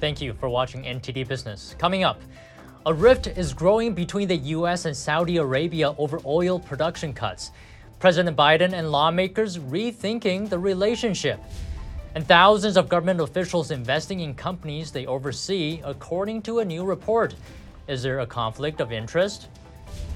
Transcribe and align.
Thank 0.00 0.20
you 0.20 0.32
for 0.32 0.48
watching 0.48 0.84
NTD 0.84 1.26
Business. 1.26 1.74
Coming 1.76 2.04
up, 2.04 2.20
a 2.86 2.94
rift 2.94 3.26
is 3.26 3.52
growing 3.52 3.94
between 3.94 4.28
the 4.28 4.36
US 4.36 4.84
and 4.84 4.96
Saudi 4.96 5.38
Arabia 5.38 5.92
over 5.98 6.20
oil 6.24 6.60
production 6.60 7.12
cuts. 7.12 7.50
President 7.98 8.36
Biden 8.36 8.74
and 8.74 8.92
lawmakers 8.92 9.58
rethinking 9.58 10.48
the 10.48 10.58
relationship. 10.58 11.40
And 12.14 12.24
thousands 12.24 12.76
of 12.76 12.88
government 12.88 13.20
officials 13.20 13.72
investing 13.72 14.20
in 14.20 14.34
companies 14.34 14.92
they 14.92 15.04
oversee, 15.06 15.80
according 15.84 16.42
to 16.42 16.60
a 16.60 16.64
new 16.64 16.84
report. 16.84 17.34
Is 17.88 18.00
there 18.00 18.20
a 18.20 18.26
conflict 18.26 18.80
of 18.80 18.92
interest? 18.92 19.48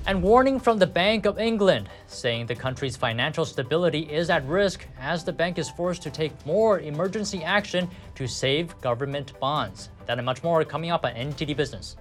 And 0.05 0.21
warning 0.21 0.59
from 0.59 0.79
the 0.79 0.87
Bank 0.87 1.27
of 1.27 1.39
England, 1.39 1.89
saying 2.09 2.47
the 2.47 2.57
country's 2.57 2.97
financial 2.97 3.45
stability 3.45 4.01
is 4.01 4.31
at 4.31 4.45
risk 4.47 4.85
as 4.99 5.23
the 5.23 5.33
bank 5.33 5.59
is 5.59 5.71
forced 5.71 6.03
to 6.03 6.11
take 6.11 6.33
more 6.45 6.81
emergency 6.81 7.45
action 7.45 7.89
to 8.17 8.27
save 8.27 8.79
government 8.81 9.39
bonds. 9.39 9.91
That 10.07 10.19
and 10.19 10.27
much 10.27 10.43
more 10.43 10.65
coming 10.65 10.91
up 10.91 11.05
on 11.05 11.13
NTD 11.13 11.57
Business. 11.57 11.97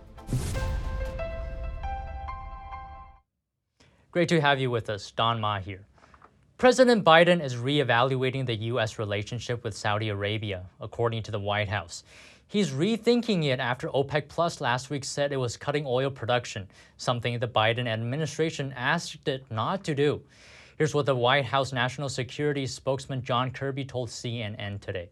Great 4.12 4.30
to 4.30 4.41
have 4.41 4.60
you 4.60 4.72
with 4.72 4.90
us, 4.90 5.12
Don 5.12 5.40
Ma 5.40 5.60
here. 5.60 5.86
President 6.62 7.04
Biden 7.04 7.44
is 7.44 7.56
reevaluating 7.56 8.46
the 8.46 8.54
U.S. 8.54 9.00
relationship 9.00 9.64
with 9.64 9.76
Saudi 9.76 10.10
Arabia, 10.10 10.62
according 10.80 11.24
to 11.24 11.32
the 11.32 11.40
White 11.40 11.70
House. 11.70 12.04
He's 12.48 12.70
rethinking 12.70 13.46
it 13.46 13.60
after 13.60 13.90
OPEC 13.90 14.28
Plus 14.28 14.62
last 14.62 14.92
week 14.92 15.04
said 15.04 15.32
it 15.32 15.38
was 15.38 15.58
cutting 15.58 15.86
oil 15.88 16.12
production, 16.12 16.68
something 16.98 17.40
the 17.40 17.48
Biden 17.48 17.88
administration 17.88 18.76
asked 18.78 19.28
it 19.28 19.44
not 19.50 19.84
to 19.86 19.96
do. 19.96 20.22
Here's 20.78 20.94
what 20.94 21.08
the 21.08 21.16
White 21.16 21.46
House 21.46 21.74
National 21.74 22.10
Security 22.10 22.68
spokesman 22.68 23.24
John 23.24 23.50
Kirby 23.50 23.84
told 23.84 24.10
CNN 24.10 24.80
today. 24.82 25.10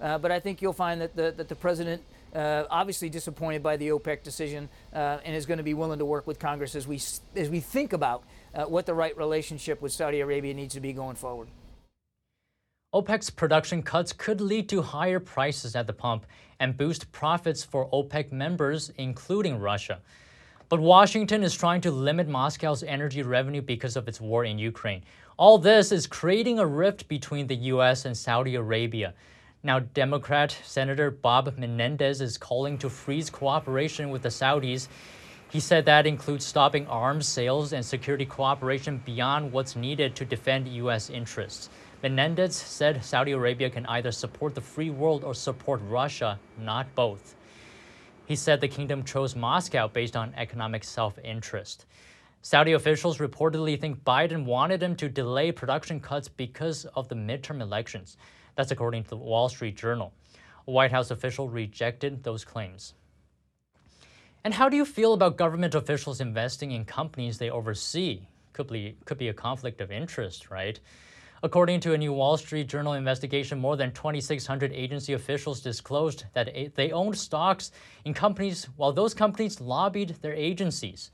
Uh, 0.00 0.18
but 0.18 0.32
I 0.32 0.40
think 0.40 0.60
you'll 0.60 0.72
find 0.72 1.00
that 1.00 1.14
the, 1.14 1.32
that 1.36 1.48
the 1.48 1.54
president, 1.54 2.02
uh, 2.34 2.64
obviously 2.68 3.08
disappointed 3.08 3.62
by 3.62 3.76
the 3.76 3.90
OPEC 3.90 4.24
decision, 4.24 4.68
uh, 4.92 5.18
and 5.24 5.36
is 5.36 5.46
going 5.46 5.58
to 5.58 5.64
be 5.64 5.74
willing 5.74 6.00
to 6.00 6.04
work 6.04 6.26
with 6.26 6.40
Congress 6.40 6.74
as 6.74 6.88
we 6.88 6.96
as 7.36 7.48
we 7.48 7.60
think 7.60 7.92
about 7.92 8.24
uh, 8.58 8.64
what 8.64 8.84
the 8.84 8.94
right 8.94 9.16
relationship 9.16 9.80
with 9.80 9.92
Saudi 9.92 10.20
Arabia 10.20 10.52
needs 10.52 10.74
to 10.74 10.80
be 10.80 10.92
going 10.92 11.16
forward. 11.16 11.48
OPEC's 12.94 13.30
production 13.30 13.82
cuts 13.82 14.12
could 14.12 14.40
lead 14.40 14.68
to 14.68 14.82
higher 14.82 15.20
prices 15.20 15.76
at 15.76 15.86
the 15.86 15.92
pump 15.92 16.26
and 16.58 16.76
boost 16.76 17.10
profits 17.12 17.62
for 17.62 17.88
OPEC 17.90 18.32
members, 18.32 18.90
including 18.96 19.60
Russia. 19.60 20.00
But 20.68 20.80
Washington 20.80 21.44
is 21.44 21.54
trying 21.54 21.82
to 21.82 21.90
limit 21.90 22.28
Moscow's 22.28 22.82
energy 22.82 23.22
revenue 23.22 23.62
because 23.62 23.96
of 23.96 24.08
its 24.08 24.20
war 24.20 24.44
in 24.44 24.58
Ukraine. 24.58 25.02
All 25.36 25.58
this 25.58 25.92
is 25.92 26.06
creating 26.06 26.58
a 26.58 26.66
rift 26.66 27.08
between 27.08 27.46
the 27.46 27.56
U.S. 27.56 28.06
and 28.06 28.16
Saudi 28.16 28.56
Arabia. 28.56 29.14
Now, 29.62 29.80
Democrat 29.80 30.56
Senator 30.64 31.10
Bob 31.10 31.56
Menendez 31.56 32.20
is 32.20 32.36
calling 32.36 32.76
to 32.78 32.90
freeze 32.90 33.30
cooperation 33.30 34.10
with 34.10 34.22
the 34.22 34.28
Saudis. 34.28 34.88
He 35.50 35.60
said 35.60 35.86
that 35.86 36.06
includes 36.06 36.44
stopping 36.44 36.86
arms 36.88 37.26
sales 37.26 37.72
and 37.72 37.84
security 37.84 38.26
cooperation 38.26 39.00
beyond 39.04 39.50
what's 39.50 39.76
needed 39.76 40.14
to 40.16 40.26
defend 40.26 40.68
U.S. 40.68 41.08
interests. 41.08 41.70
Menendez 42.02 42.54
said 42.54 43.02
Saudi 43.02 43.32
Arabia 43.32 43.70
can 43.70 43.86
either 43.86 44.12
support 44.12 44.54
the 44.54 44.60
free 44.60 44.90
world 44.90 45.24
or 45.24 45.34
support 45.34 45.80
Russia, 45.84 46.38
not 46.58 46.94
both. 46.94 47.34
He 48.26 48.36
said 48.36 48.60
the 48.60 48.68
kingdom 48.68 49.04
chose 49.04 49.34
Moscow 49.34 49.88
based 49.88 50.16
on 50.16 50.34
economic 50.36 50.84
self 50.84 51.18
interest. 51.24 51.86
Saudi 52.42 52.72
officials 52.72 53.16
reportedly 53.16 53.80
think 53.80 54.04
Biden 54.04 54.44
wanted 54.44 54.82
him 54.82 54.94
to 54.96 55.08
delay 55.08 55.50
production 55.50 55.98
cuts 55.98 56.28
because 56.28 56.84
of 56.94 57.08
the 57.08 57.14
midterm 57.14 57.62
elections. 57.62 58.18
That's 58.54 58.70
according 58.70 59.04
to 59.04 59.10
the 59.10 59.16
Wall 59.16 59.48
Street 59.48 59.76
Journal. 59.76 60.12
A 60.66 60.70
White 60.70 60.92
House 60.92 61.10
official 61.10 61.48
rejected 61.48 62.22
those 62.22 62.44
claims. 62.44 62.92
And 64.48 64.54
how 64.54 64.70
do 64.70 64.78
you 64.78 64.86
feel 64.86 65.12
about 65.12 65.36
government 65.36 65.74
officials 65.74 66.22
investing 66.22 66.70
in 66.70 66.86
companies 66.86 67.36
they 67.36 67.50
oversee? 67.50 68.22
Could 68.54 68.68
be, 68.68 68.96
could 69.04 69.18
be 69.18 69.28
a 69.28 69.34
conflict 69.34 69.82
of 69.82 69.92
interest, 69.92 70.50
right? 70.50 70.80
According 71.42 71.80
to 71.80 71.92
a 71.92 71.98
new 71.98 72.14
Wall 72.14 72.38
Street 72.38 72.66
Journal 72.66 72.94
investigation, 72.94 73.58
more 73.58 73.76
than 73.76 73.92
2,600 73.92 74.72
agency 74.72 75.12
officials 75.12 75.60
disclosed 75.60 76.24
that 76.32 76.74
they 76.76 76.92
owned 76.92 77.18
stocks 77.18 77.72
in 78.06 78.14
companies 78.14 78.66
while 78.76 78.90
those 78.90 79.12
companies 79.12 79.60
lobbied 79.60 80.16
their 80.22 80.32
agencies. 80.32 81.10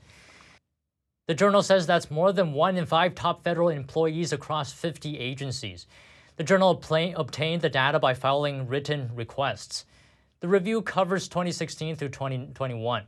The 1.27 1.33
journal 1.33 1.61
says 1.61 1.85
that's 1.85 2.09
more 2.09 2.31
than 2.31 2.53
one 2.53 2.77
in 2.77 2.85
five 2.85 3.15
top 3.15 3.43
federal 3.43 3.67
employees 3.67 4.31
across 4.31 4.71
50 4.71 5.19
agencies. 5.19 5.87
The 6.37 6.45
journal 6.45 6.69
obtained 6.69 7.61
the 7.61 7.69
data 7.69 7.99
by 7.99 8.13
filing 8.13 8.69
written 8.69 9.11
requests. 9.13 9.83
The 10.39 10.47
review 10.47 10.81
covers 10.81 11.27
2016 11.27 11.97
through 11.97 12.09
2021. 12.09 13.03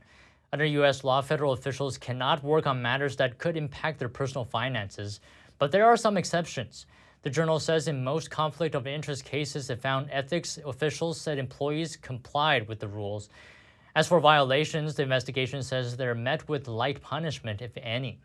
Under 0.50 0.64
U.S. 0.64 1.04
law, 1.04 1.20
federal 1.20 1.52
officials 1.52 1.98
cannot 1.98 2.42
work 2.42 2.66
on 2.66 2.80
matters 2.80 3.16
that 3.16 3.36
could 3.36 3.56
impact 3.56 3.98
their 3.98 4.08
personal 4.08 4.46
finances, 4.46 5.20
but 5.58 5.72
there 5.72 5.84
are 5.84 5.96
some 5.96 6.16
exceptions. 6.16 6.86
The 7.22 7.28
journal 7.30 7.60
says 7.60 7.86
in 7.86 8.02
most 8.02 8.30
conflict 8.30 8.74
of 8.74 8.86
interest 8.86 9.26
cases, 9.26 9.68
it 9.68 9.82
found 9.82 10.08
ethics 10.10 10.58
officials 10.64 11.20
said 11.20 11.36
employees 11.36 11.96
complied 11.96 12.66
with 12.66 12.80
the 12.80 12.88
rules. 12.88 13.28
As 13.94 14.08
for 14.08 14.20
violations, 14.20 14.94
the 14.94 15.02
investigation 15.02 15.62
says 15.62 15.96
they're 15.96 16.14
met 16.14 16.48
with 16.48 16.66
light 16.66 17.02
punishment, 17.02 17.60
if 17.60 17.72
any. 17.76 18.18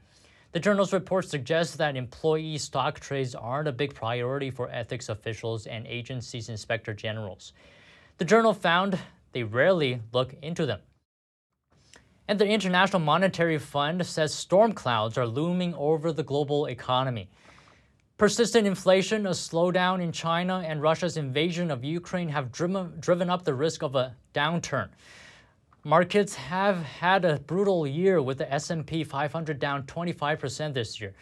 The 0.54 0.60
journal's 0.60 0.94
report 0.94 1.26
suggests 1.28 1.76
that 1.78 1.98
employee 1.98 2.60
stock 2.60 3.00
trades 3.00 3.36
aren't 3.36 3.68
a 3.68 3.74
big 3.74 3.96
priority 3.96 4.52
for 4.52 4.70
ethics 4.70 5.10
officials 5.10 5.66
and 5.66 5.86
agencies' 5.88 6.48
inspector 6.48 6.94
generals. 6.94 7.52
The 8.20 8.26
journal 8.26 8.54
found 8.54 8.98
they 9.34 9.44
rarely 9.44 10.00
look 10.14 10.36
into 10.42 10.66
them. 10.66 10.80
And 12.26 12.40
the 12.40 12.48
International 12.48 13.02
Monetary 13.02 13.58
Fund 13.58 14.06
says 14.06 14.34
storm 14.34 14.72
clouds 14.72 15.18
are 15.18 15.28
looming 15.28 15.74
over 15.76 16.14
the 16.14 16.24
global 16.24 16.68
economy. 16.68 17.30
Persistent 18.18 18.66
inflation, 18.66 19.28
a 19.28 19.32
slowdown 19.32 20.02
in 20.02 20.14
China, 20.14 20.64
and 20.66 20.82
Russia's 20.82 21.18
invasion 21.18 21.70
of 21.70 21.84
Ukraine 21.84 22.30
have 22.30 22.52
driven, 22.52 23.30
up 23.30 23.44
the 23.44 23.54
risk 23.54 23.84
of 23.84 23.96
a 23.96 24.16
downturn. 24.34 24.88
Markets 25.84 26.34
have 26.34 26.78
had 26.84 27.26
a 27.26 27.40
brutal 27.40 27.86
year 27.86 28.22
with 28.22 28.38
the 28.38 28.54
S&P 28.54 29.04
500 29.04 29.60
down 29.60 29.84
25% 29.84 30.74
this 30.74 31.02
year. 31.02 31.14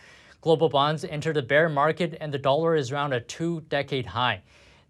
Global 0.42 0.70
bonds 0.70 1.04
entered 1.04 1.38
a 1.38 1.42
bear 1.42 1.68
market 1.68 2.16
and 2.22 2.32
the 2.32 2.38
dollar 2.38 2.76
is 2.76 2.92
around 2.92 3.14
a 3.14 3.22
two-decade 3.22 4.06
high. 4.06 4.44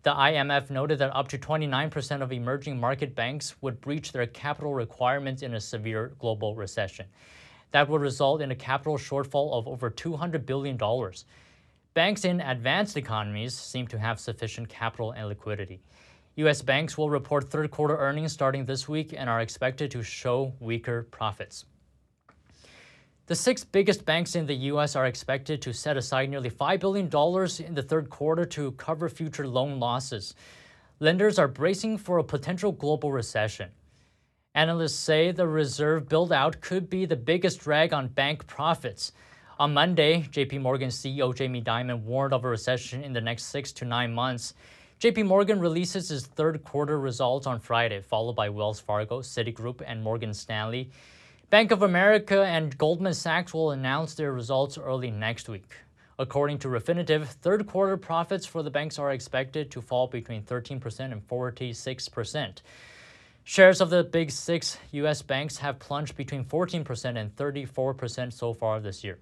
The 0.03 0.13
IMF 0.13 0.72
noted 0.72 0.97
that 0.97 1.16
up 1.16 1.28
to 1.28 1.38
29% 1.38 2.22
of 2.22 2.31
emerging 2.31 2.79
market 2.79 3.13
banks 3.13 3.56
would 3.62 3.79
breach 3.81 4.12
their 4.12 4.25
capital 4.25 4.73
requirements 4.73 5.44
in 5.44 5.53
a 5.53 5.62
severe 5.62 6.13
global 6.17 6.56
recession. 6.56 7.06
That 7.69 7.88
would 7.88 8.01
result 8.01 8.41
in 8.41 8.50
a 8.50 8.56
capital 8.56 8.97
shortfall 8.97 9.53
of 9.53 9.67
over 9.67 9.91
$200 9.91 10.45
billion. 10.45 10.79
Banks 11.94 12.25
in 12.25 12.41
advanced 12.41 12.97
economies 12.97 13.56
seem 13.56 13.85
to 13.88 14.00
have 14.00 14.19
sufficient 14.19 14.69
capital 14.69 15.11
and 15.11 15.28
liquidity. 15.28 15.81
U.S. 16.38 16.63
banks 16.63 16.97
will 16.97 17.09
report 17.09 17.50
third 17.50 17.69
quarter 17.69 17.97
earnings 17.97 18.31
starting 18.31 18.66
this 18.66 18.90
week 18.90 19.13
and 19.16 19.29
are 19.29 19.41
expected 19.41 19.91
to 19.91 20.01
show 20.01 20.53
weaker 20.59 21.03
profits. 21.11 21.66
The 23.28 23.36
six 23.36 23.64
biggest 23.64 24.04
banks 24.04 24.36
in 24.36 24.48
the 24.48 24.56
U.S. 24.72 24.96
are 24.96 25.06
expected 25.06 25.62
to 25.62 25.74
set 25.74 25.96
aside 25.96 26.30
nearly 26.30 26.50
$5 26.50 26.80
billion 26.80 27.06
in 27.68 27.76
the 27.76 27.84
third 27.84 28.09
quarter 28.09 28.46
to 28.46 28.72
cover 28.74 29.08
future 29.09 29.48
loan 29.48 29.80
losses. 29.80 30.34
Lenders 31.00 31.38
are 31.38 31.48
bracing 31.48 31.98
for 31.98 32.18
a 32.18 32.24
potential 32.24 32.72
global 32.72 33.12
recession. 33.12 33.70
Analysts 34.54 34.96
say 34.96 35.32
the 35.32 35.48
reserve 35.48 36.09
build-out 36.09 36.62
could 36.62 36.90
be 36.90 37.06
the 37.06 37.16
biggest 37.16 37.59
drag 37.62 37.94
on 37.94 38.08
bank 38.08 38.48
profits. 38.48 39.14
On 39.59 39.74
Monday, 39.74 40.24
JP 40.32 40.62
Morgan 40.62 40.90
CEO 40.90 41.34
Jamie 41.34 41.62
Dimon 41.62 42.02
warned 42.02 42.34
of 42.34 42.44
a 42.44 42.50
recession 42.50 43.03
in 43.03 43.14
the 43.14 43.22
next 43.22 43.44
six 43.46 43.72
to 43.74 43.85
nine 43.85 44.12
months. 44.12 44.56
JP 45.00 45.28
Morgan 45.28 45.59
releases 45.59 46.12
its 46.12 46.26
third 46.26 46.64
quarter 46.64 47.00
results 47.00 47.47
on 47.47 47.59
Friday, 47.59 48.02
followed 48.02 48.35
by 48.35 48.50
Wells 48.50 48.79
Fargo, 48.79 49.22
Citigroup, 49.22 49.82
and 49.85 50.03
Morgan 50.03 50.34
Stanley. 50.34 50.90
Bank 51.52 51.72
of 51.72 51.82
America 51.82 52.46
and 52.46 52.78
Goldman 52.78 53.14
Sachs 53.14 53.53
will 53.53 53.72
announce 53.72 54.14
their 54.14 54.32
results 54.32 54.78
early 54.78 55.12
next 55.12 55.50
week. 55.50 55.74
According 56.18 56.59
to 56.59 56.70
Refinitiv, 56.70 57.26
third 57.26 57.68
quarter 57.68 57.98
profits 57.98 58.46
for 58.46 58.64
the 58.64 58.70
banks 58.70 58.98
are 58.98 59.12
expected 59.12 59.70
to 59.72 59.82
fall 59.82 60.08
between 60.08 60.44
13% 60.44 61.12
and 61.12 61.28
46%. 61.28 62.62
Shares 63.44 63.82
of 63.82 63.90
the 63.90 64.02
big 64.02 64.32
six 64.32 64.78
U.S. 64.92 65.22
banks 65.22 65.58
have 65.58 65.78
plunged 65.78 66.16
between 66.16 66.46
14% 66.46 67.18
and 67.18 67.36
34% 67.36 68.32
so 68.32 68.53
far 68.53 68.80
this 68.80 69.03
year. 69.03 69.20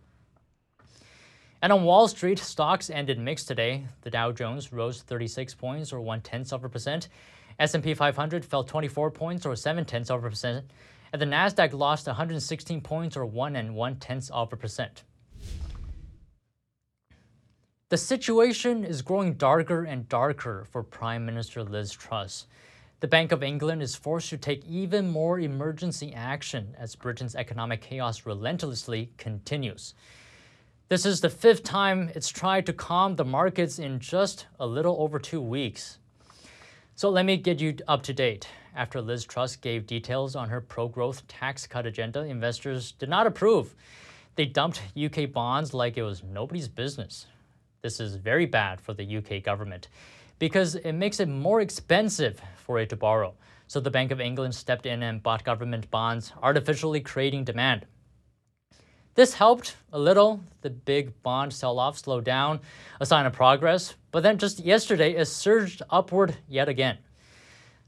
And 1.64 1.74
on 1.74 1.84
Wall 1.84 2.08
Street, 2.08 2.38
stocks 2.38 2.92
ended 2.92 3.18
mixed 3.18 3.48
today. 3.48 3.86
The 4.02 4.12
Dow 4.12 4.32
Jones 4.34 4.72
rose 4.72 5.02
36 5.02 5.56
points 5.56 5.92
or 5.92 6.00
one 6.00 6.22
tenth 6.22 6.54
of 6.54 6.64
a 6.64 6.70
percent. 6.70 7.08
S&P 7.60 7.96
500 7.96 8.46
fell 8.46 8.64
24 8.64 9.10
points 9.10 9.48
or 9.48 9.56
seven 9.56 9.84
tenths 9.84 10.12
of 10.12 10.24
a 10.24 10.30
percent. 10.30 10.66
And 11.12 11.22
the 11.22 11.26
Nasdaq 11.26 11.74
lost 11.74 12.08
116 12.08 12.82
points 12.82 13.18
or 13.18 13.26
one 13.26 13.56
and 13.56 13.76
one 13.76 13.96
tenths 13.98 14.30
of 14.30 14.54
a 14.54 14.56
percent. 14.56 15.04
The 17.90 17.98
situation 17.98 18.86
is 18.86 19.02
growing 19.02 19.34
darker 19.34 19.84
and 19.84 20.08
darker 20.08 20.68
for 20.70 20.84
Prime 20.84 21.26
Minister 21.26 21.64
Liz 21.64 21.92
Truss. 21.92 22.46
the 23.00 23.08
Bank 23.08 23.32
of 23.32 23.42
England 23.42 23.82
is 23.82 23.96
forced 23.96 24.30
to 24.30 24.38
take 24.38 24.64
even 24.66 25.10
more 25.10 25.40
emergency 25.40 26.14
action 26.14 26.76
as 26.78 26.96
Britain's 26.96 27.34
economic 27.34 27.82
chaos 27.82 28.26
relentlessly 28.26 29.10
continues. 29.18 29.96
This 30.90 31.06
is 31.06 31.22
the 31.22 31.30
fifth 31.30 31.64
time 31.64 32.12
it's 32.14 32.30
tried 32.30 32.66
to 32.66 32.74
calm 32.74 33.16
the 33.16 33.26
markets 33.26 33.80
in 33.80 34.00
just 34.00 34.46
a 34.60 34.68
little 34.68 34.98
over 35.00 35.18
two 35.18 35.42
weeks. 35.42 35.98
So 36.96 37.10
let 37.10 37.26
me 37.26 37.38
get 37.38 37.62
you 37.62 37.78
up 37.88 38.04
to 38.04 38.14
date. 38.14 38.48
After 38.80 39.02
Liz 39.02 39.26
Truss 39.26 39.58
gave 39.58 39.86
details 39.86 40.38
on 40.38 40.48
her 40.48 40.62
pro 40.62 40.88
growth 40.88 41.28
tax 41.28 41.68
cut 41.68 41.86
agenda, 41.86 42.22
investors 42.22 42.94
did 42.94 43.10
not 43.10 43.28
approve. 43.28 43.76
They 44.36 44.46
dumped 44.46 44.82
UK 44.96 45.34
bonds 45.34 45.74
like 45.74 45.98
it 45.98 46.04
was 46.04 46.24
nobody's 46.24 46.70
business. 46.70 47.26
This 47.82 48.00
is 48.00 48.16
very 48.16 48.46
bad 48.46 48.80
for 48.80 48.94
the 48.94 49.18
UK 49.18 49.44
government 49.44 49.90
because 50.40 50.76
it 50.76 50.94
makes 50.94 51.20
it 51.20 51.28
more 51.28 51.60
expensive 51.60 52.42
for 52.56 52.80
it 52.80 52.88
to 52.92 52.96
borrow. 52.96 53.34
So 53.68 53.82
the 53.82 53.92
Bank 53.92 54.12
of 54.12 54.22
England 54.22 54.56
stepped 54.56 54.86
in 54.86 55.04
and 55.04 55.22
bought 55.22 55.44
government 55.44 55.92
bonds, 55.92 56.32
artificially 56.42 57.02
creating 57.02 57.44
demand. 57.44 57.86
This 59.14 59.34
helped 59.34 59.76
a 59.92 60.00
little. 60.00 60.40
The 60.62 60.70
big 60.70 61.22
bond 61.22 61.52
sell 61.52 61.80
off 61.80 61.98
slowed 61.98 62.24
down, 62.24 62.62
a 63.02 63.06
sign 63.06 63.26
of 63.26 63.34
progress. 63.34 63.96
But 64.12 64.24
then 64.24 64.38
just 64.38 64.62
yesterday, 64.62 65.18
it 65.18 65.26
surged 65.26 65.82
upward 65.90 66.38
yet 66.48 66.70
again. 66.70 67.00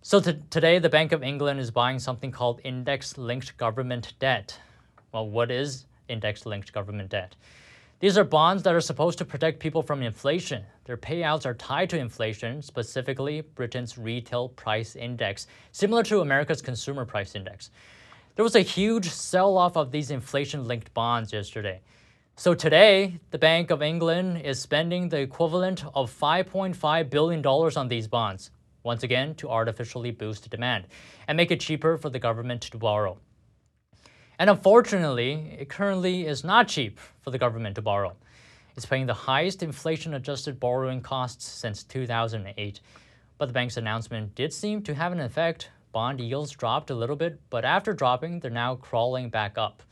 So 0.03 0.19
today, 0.19 0.79
the 0.79 0.89
Bank 0.89 1.11
of 1.11 1.21
England 1.21 1.59
is 1.59 1.69
buying 1.69 1.99
something 1.99 2.31
called 2.31 2.59
index 2.63 3.19
linked 3.19 3.55
government 3.57 4.13
debt. 4.17 4.57
Well, 5.11 5.29
what 5.29 5.51
is 5.51 5.85
index 6.09 6.47
linked 6.47 6.73
government 6.73 7.11
debt? 7.11 7.35
These 7.99 8.17
are 8.17 8.23
bonds 8.23 8.63
that 8.63 8.73
are 8.73 8.81
supposed 8.81 9.19
to 9.19 9.25
protect 9.25 9.59
people 9.59 9.83
from 9.83 10.01
inflation. 10.01 10.63
Their 10.85 10.97
payouts 10.97 11.45
are 11.45 11.53
tied 11.53 11.91
to 11.91 11.99
inflation, 11.99 12.63
specifically 12.63 13.41
Britain's 13.41 13.95
retail 13.95 14.49
price 14.49 14.95
index, 14.95 15.45
similar 15.71 16.01
to 16.05 16.21
America's 16.21 16.63
consumer 16.63 17.05
price 17.05 17.35
index. 17.35 17.69
There 18.35 18.43
was 18.43 18.55
a 18.55 18.61
huge 18.61 19.07
sell 19.07 19.55
off 19.55 19.77
of 19.77 19.91
these 19.91 20.09
inflation 20.09 20.67
linked 20.67 20.91
bonds 20.95 21.31
yesterday. 21.31 21.81
So 22.35 22.55
today, 22.55 23.19
the 23.29 23.37
Bank 23.37 23.69
of 23.69 23.83
England 23.83 24.41
is 24.41 24.59
spending 24.59 25.09
the 25.09 25.19
equivalent 25.19 25.85
of 25.93 26.11
$5.5 26.11 27.09
billion 27.11 27.45
on 27.45 27.87
these 27.87 28.07
bonds, 28.07 28.49
once 28.83 29.03
again 29.03 29.35
to 29.35 29.49
artificially 29.49 30.11
boost 30.11 30.49
demand 30.49 30.87
and 31.27 31.37
make 31.37 31.51
it 31.51 31.59
cheaper 31.59 31.97
for 31.97 32.09
the 32.09 32.19
government 32.19 32.61
to 32.61 32.77
borrow. 32.77 33.17
And 34.39 34.49
unfortunately, 34.49 35.55
it 35.59 35.69
currently 35.69 36.25
is 36.25 36.43
not 36.43 36.67
cheap 36.67 36.99
for 37.21 37.29
the 37.29 37.37
government 37.37 37.75
to 37.75 37.81
borrow. 37.81 38.15
It's 38.75 38.85
paying 38.85 39.05
the 39.05 39.13
highest 39.13 39.61
inflation 39.61 40.13
adjusted 40.13 40.59
borrowing 40.59 41.01
costs 41.01 41.45
since 41.45 41.83
2008. 41.83 42.79
But 43.37 43.45
the 43.47 43.53
bank's 43.53 43.77
announcement 43.77 44.33
did 44.33 44.53
seem 44.53 44.81
to 44.83 44.95
have 44.95 45.11
an 45.11 45.19
effect. 45.19 45.69
Bond 45.91 46.21
yields 46.21 46.51
dropped 46.51 46.89
a 46.89 46.95
little 46.95 47.15
bit, 47.15 47.39
but 47.49 47.65
after 47.65 47.93
dropping, 47.93 48.39
they're 48.39 48.49
now 48.49 48.75
crawling 48.75 49.29
back 49.29 49.57
up. 49.57 49.83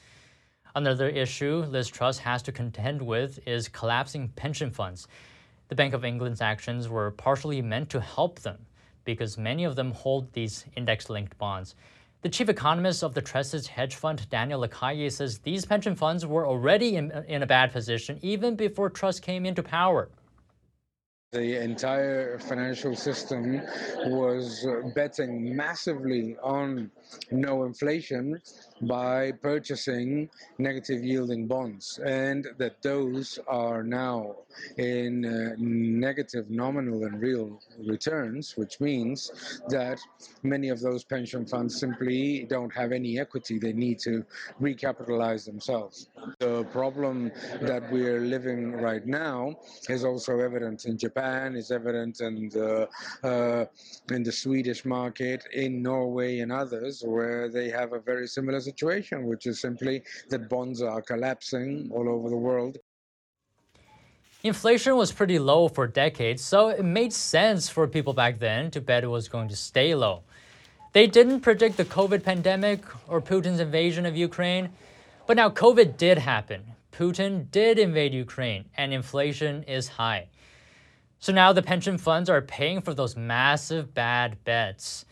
Another 0.75 1.09
issue 1.09 1.65
Liz 1.67 1.89
Truss 1.89 2.19
has 2.19 2.41
to 2.43 2.51
contend 2.51 3.01
with 3.01 3.39
is 3.47 3.67
collapsing 3.67 4.29
pension 4.29 4.71
funds. 4.71 5.07
The 5.67 5.75
Bank 5.75 5.93
of 5.93 6.05
England's 6.05 6.41
actions 6.41 6.87
were 6.87 7.11
partially 7.11 7.61
meant 7.61 7.89
to 7.89 7.99
help 7.99 8.39
them 8.39 8.65
because 9.05 9.37
many 9.37 9.63
of 9.63 9.75
them 9.75 9.91
hold 9.91 10.31
these 10.33 10.65
index 10.75 11.09
linked 11.09 11.37
bonds. 11.37 11.75
The 12.21 12.29
chief 12.29 12.49
economist 12.49 13.01
of 13.01 13.13
the 13.13 13.21
Tressis 13.21 13.67
hedge 13.67 13.95
fund, 13.95 14.29
Daniel 14.29 14.61
Lacalle, 14.61 15.09
says 15.09 15.39
these 15.39 15.65
pension 15.65 15.95
funds 15.95 16.25
were 16.25 16.45
already 16.45 16.97
in, 16.97 17.11
in 17.27 17.43
a 17.43 17.47
bad 17.47 17.71
position 17.71 18.19
even 18.21 18.55
before 18.55 18.89
Truss 18.89 19.19
came 19.19 19.45
into 19.45 19.63
power. 19.63 20.09
The 21.31 21.63
entire 21.63 22.39
financial 22.39 22.95
system 22.95 23.61
was 24.07 24.65
betting 24.95 25.55
massively 25.55 26.35
on 26.41 26.89
no 27.31 27.63
inflation 27.63 28.41
by 28.81 29.31
purchasing 29.31 30.29
negative 30.57 31.03
yielding 31.03 31.47
bonds, 31.47 31.99
and 32.05 32.47
that 32.57 32.81
those 32.81 33.39
are 33.47 33.83
now 33.83 34.35
in 34.77 35.25
uh, 35.25 35.55
negative 35.57 36.49
nominal 36.49 37.03
and 37.03 37.21
real 37.21 37.59
returns, 37.85 38.55
which 38.57 38.79
means 38.79 39.61
that 39.69 39.99
many 40.43 40.69
of 40.69 40.79
those 40.79 41.03
pension 41.03 41.45
funds 41.45 41.79
simply 41.79 42.45
don't 42.49 42.73
have 42.73 42.91
any 42.91 43.19
equity. 43.19 43.59
They 43.59 43.73
need 43.73 43.99
to 43.99 44.25
recapitalize 44.61 45.45
themselves. 45.45 46.09
The 46.39 46.63
problem 46.65 47.31
that 47.61 47.91
we're 47.91 48.21
living 48.21 48.73
right 48.73 49.05
now 49.05 49.55
is 49.89 50.03
also 50.05 50.39
evident 50.39 50.85
in 50.85 50.97
Japan, 50.97 51.55
is 51.55 51.71
evident 51.71 52.21
in 52.21 52.49
the, 52.49 52.87
uh, 53.23 53.65
in 54.13 54.23
the 54.23 54.31
Swedish 54.31 54.85
market, 54.85 55.45
in 55.53 55.81
Norway 55.81 56.39
and 56.39 56.51
others, 56.51 56.98
where 57.05 57.49
they 57.49 57.69
have 57.69 57.93
a 57.93 57.99
very 57.99 58.27
similar 58.27 58.59
situation, 58.59 59.25
which 59.25 59.45
is 59.45 59.59
simply 59.59 60.03
that 60.29 60.49
bonds 60.49 60.81
are 60.81 61.01
collapsing 61.01 61.89
all 61.93 62.07
over 62.09 62.29
the 62.29 62.37
world. 62.37 62.77
Inflation 64.43 64.95
was 64.95 65.11
pretty 65.11 65.37
low 65.37 65.67
for 65.67 65.85
decades, 65.85 66.41
so 66.41 66.69
it 66.69 66.85
made 66.85 67.11
sense 67.11 67.67
for 67.67 67.87
people 67.87 68.13
back 68.13 68.39
then 68.39 68.71
to 68.71 68.79
bet 68.79 69.03
it 69.03 69.07
was 69.07 69.27
going 69.27 69.49
to 69.49 69.55
stay 69.55 69.93
low. 69.93 70.23
They 70.93 71.07
didn't 71.07 71.41
predict 71.41 71.77
the 71.77 71.85
COVID 71.85 72.23
pandemic 72.23 72.81
or 73.07 73.21
Putin's 73.21 73.59
invasion 73.59 74.05
of 74.05 74.15
Ukraine, 74.15 74.69
but 75.27 75.35
now 75.35 75.49
COVID 75.49 75.97
did 75.97 76.17
happen. 76.17 76.63
Putin 76.91 77.51
did 77.51 77.77
invade 77.77 78.13
Ukraine, 78.13 78.65
and 78.77 78.93
inflation 78.93 79.63
is 79.63 79.87
high. 79.87 80.29
So 81.19 81.33
now 81.33 81.51
the 81.51 81.61
pension 81.61 81.97
funds 81.97 82.29
are 82.29 82.41
paying 82.41 82.81
for 82.81 82.93
those 82.93 83.17
massive 83.17 83.93
bad 83.93 84.43
bets. 84.45 85.05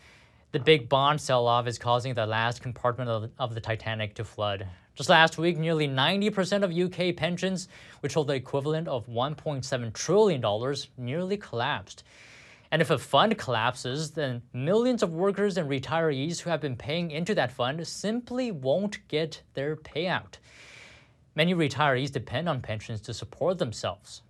The 0.50 0.58
big 0.58 0.88
bond 0.88 1.20
sell 1.20 1.46
off 1.46 1.66
is 1.66 1.78
causing 1.78 2.14
the 2.14 2.24
last 2.24 2.62
compartment 2.62 3.10
of, 3.10 3.30
of 3.38 3.54
the 3.54 3.60
Titanic 3.60 4.14
to 4.14 4.24
flood. 4.24 4.66
Just 4.94 5.10
last 5.10 5.36
week, 5.36 5.58
nearly 5.58 5.86
90% 5.86 6.62
of 6.62 6.72
UK 6.72 7.14
pensions, 7.14 7.68
which 8.00 8.14
hold 8.14 8.28
the 8.28 8.34
equivalent 8.34 8.88
of 8.88 9.06
$1.7 9.06 9.92
trillion, 9.92 10.74
nearly 10.96 11.36
collapsed. 11.36 12.02
And 12.70 12.80
if 12.80 12.90
a 12.90 12.96
fund 12.96 13.36
collapses, 13.36 14.12
then 14.12 14.40
millions 14.54 15.02
of 15.02 15.12
workers 15.12 15.58
and 15.58 15.68
retirees 15.68 16.40
who 16.40 16.50
have 16.50 16.62
been 16.62 16.76
paying 16.76 17.10
into 17.10 17.34
that 17.34 17.52
fund 17.52 17.86
simply 17.86 18.50
won't 18.50 19.06
get 19.08 19.42
their 19.52 19.76
payout. 19.76 20.38
Many 21.34 21.54
retirees 21.54 22.10
depend 22.10 22.48
on 22.48 22.62
pensions 22.62 23.02
to 23.02 23.14
support 23.14 23.58
themselves. 23.58 24.22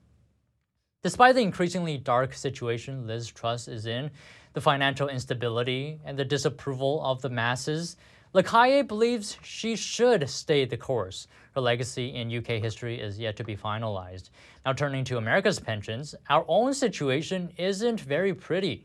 Despite 1.05 1.37
the 1.37 1.43
increasingly 1.43 1.97
dark 1.97 2.35
situation 2.35 3.07
Liz 3.07 3.29
Truss 3.29 3.69
is 3.69 3.87
in, 3.87 4.11
the 4.53 4.61
financial 4.61 5.09
instability, 5.09 6.01
and 6.05 6.19
the 6.19 6.25
disapproval 6.25 7.03
of 7.05 7.23
the 7.23 7.29
masses, 7.29 7.97
Lacalle 8.35 8.87
believes 8.87 9.39
she 9.43 9.75
should 9.75 10.29
stay 10.29 10.65
the 10.65 10.77
course. 10.77 11.29
Her 11.55 11.63
legacy 11.63 12.15
in 12.15 12.37
UK 12.37 12.61
history 12.63 13.01
is 13.01 13.19
yet 13.19 13.37
to 13.37 13.45
be 13.45 13.57
finalized. 13.57 14.31
Now, 14.67 14.75
turning 14.75 15.05
to 15.05 15.17
America's 15.17 15.59
pensions, 15.59 16.15
our 16.29 16.45
own 16.47 16.75
situation 16.75 17.51
isn't 17.57 18.01
very 18.01 18.35
pretty. 18.35 18.85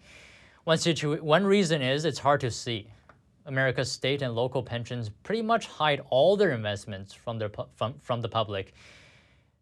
One, 0.63 0.79
one 0.79 1.45
reason 1.45 1.81
is 1.81 2.05
it's 2.05 2.19
hard 2.19 2.39
to 2.41 2.51
see. 2.51 2.87
America's 3.45 3.91
state 3.91 4.21
and 4.21 4.33
local 4.33 4.63
pensions 4.63 5.09
pretty 5.23 5.41
much 5.41 5.67
hide 5.67 6.01
all 6.09 6.37
their 6.37 6.51
investments 6.51 7.13
from, 7.13 7.37
their 7.37 7.49
pu- 7.49 7.67
from, 7.75 7.95
from 8.01 8.21
the 8.21 8.29
public. 8.29 8.73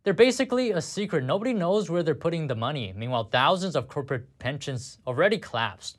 They're 0.03 0.13
basically 0.13 0.72
a 0.72 0.81
secret. 0.81 1.24
Nobody 1.24 1.53
knows 1.53 1.89
where 1.89 2.01
they're 2.01 2.15
putting 2.15 2.48
the 2.48 2.55
money. 2.55 2.91
Meanwhile, 2.96 3.25
thousands 3.25 3.75
of 3.75 3.88
corporate 3.88 4.39
pensions 4.39 4.98
already 5.05 5.38
collapsed. 5.38 5.98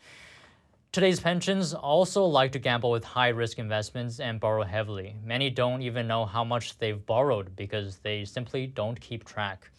Today's 0.90 1.20
pensions 1.20 1.72
also 1.72 2.24
like 2.24 2.50
to 2.52 2.58
gamble 2.58 2.90
with 2.90 3.04
high 3.04 3.28
risk 3.28 3.60
investments 3.60 4.18
and 4.18 4.40
borrow 4.40 4.64
heavily. 4.64 5.14
Many 5.24 5.50
don't 5.50 5.82
even 5.82 6.08
know 6.08 6.26
how 6.26 6.42
much 6.42 6.76
they've 6.78 7.06
borrowed 7.06 7.54
because 7.54 7.98
they 7.98 8.24
simply 8.24 8.66
don't 8.66 9.00
keep 9.00 9.24
track. 9.24 9.70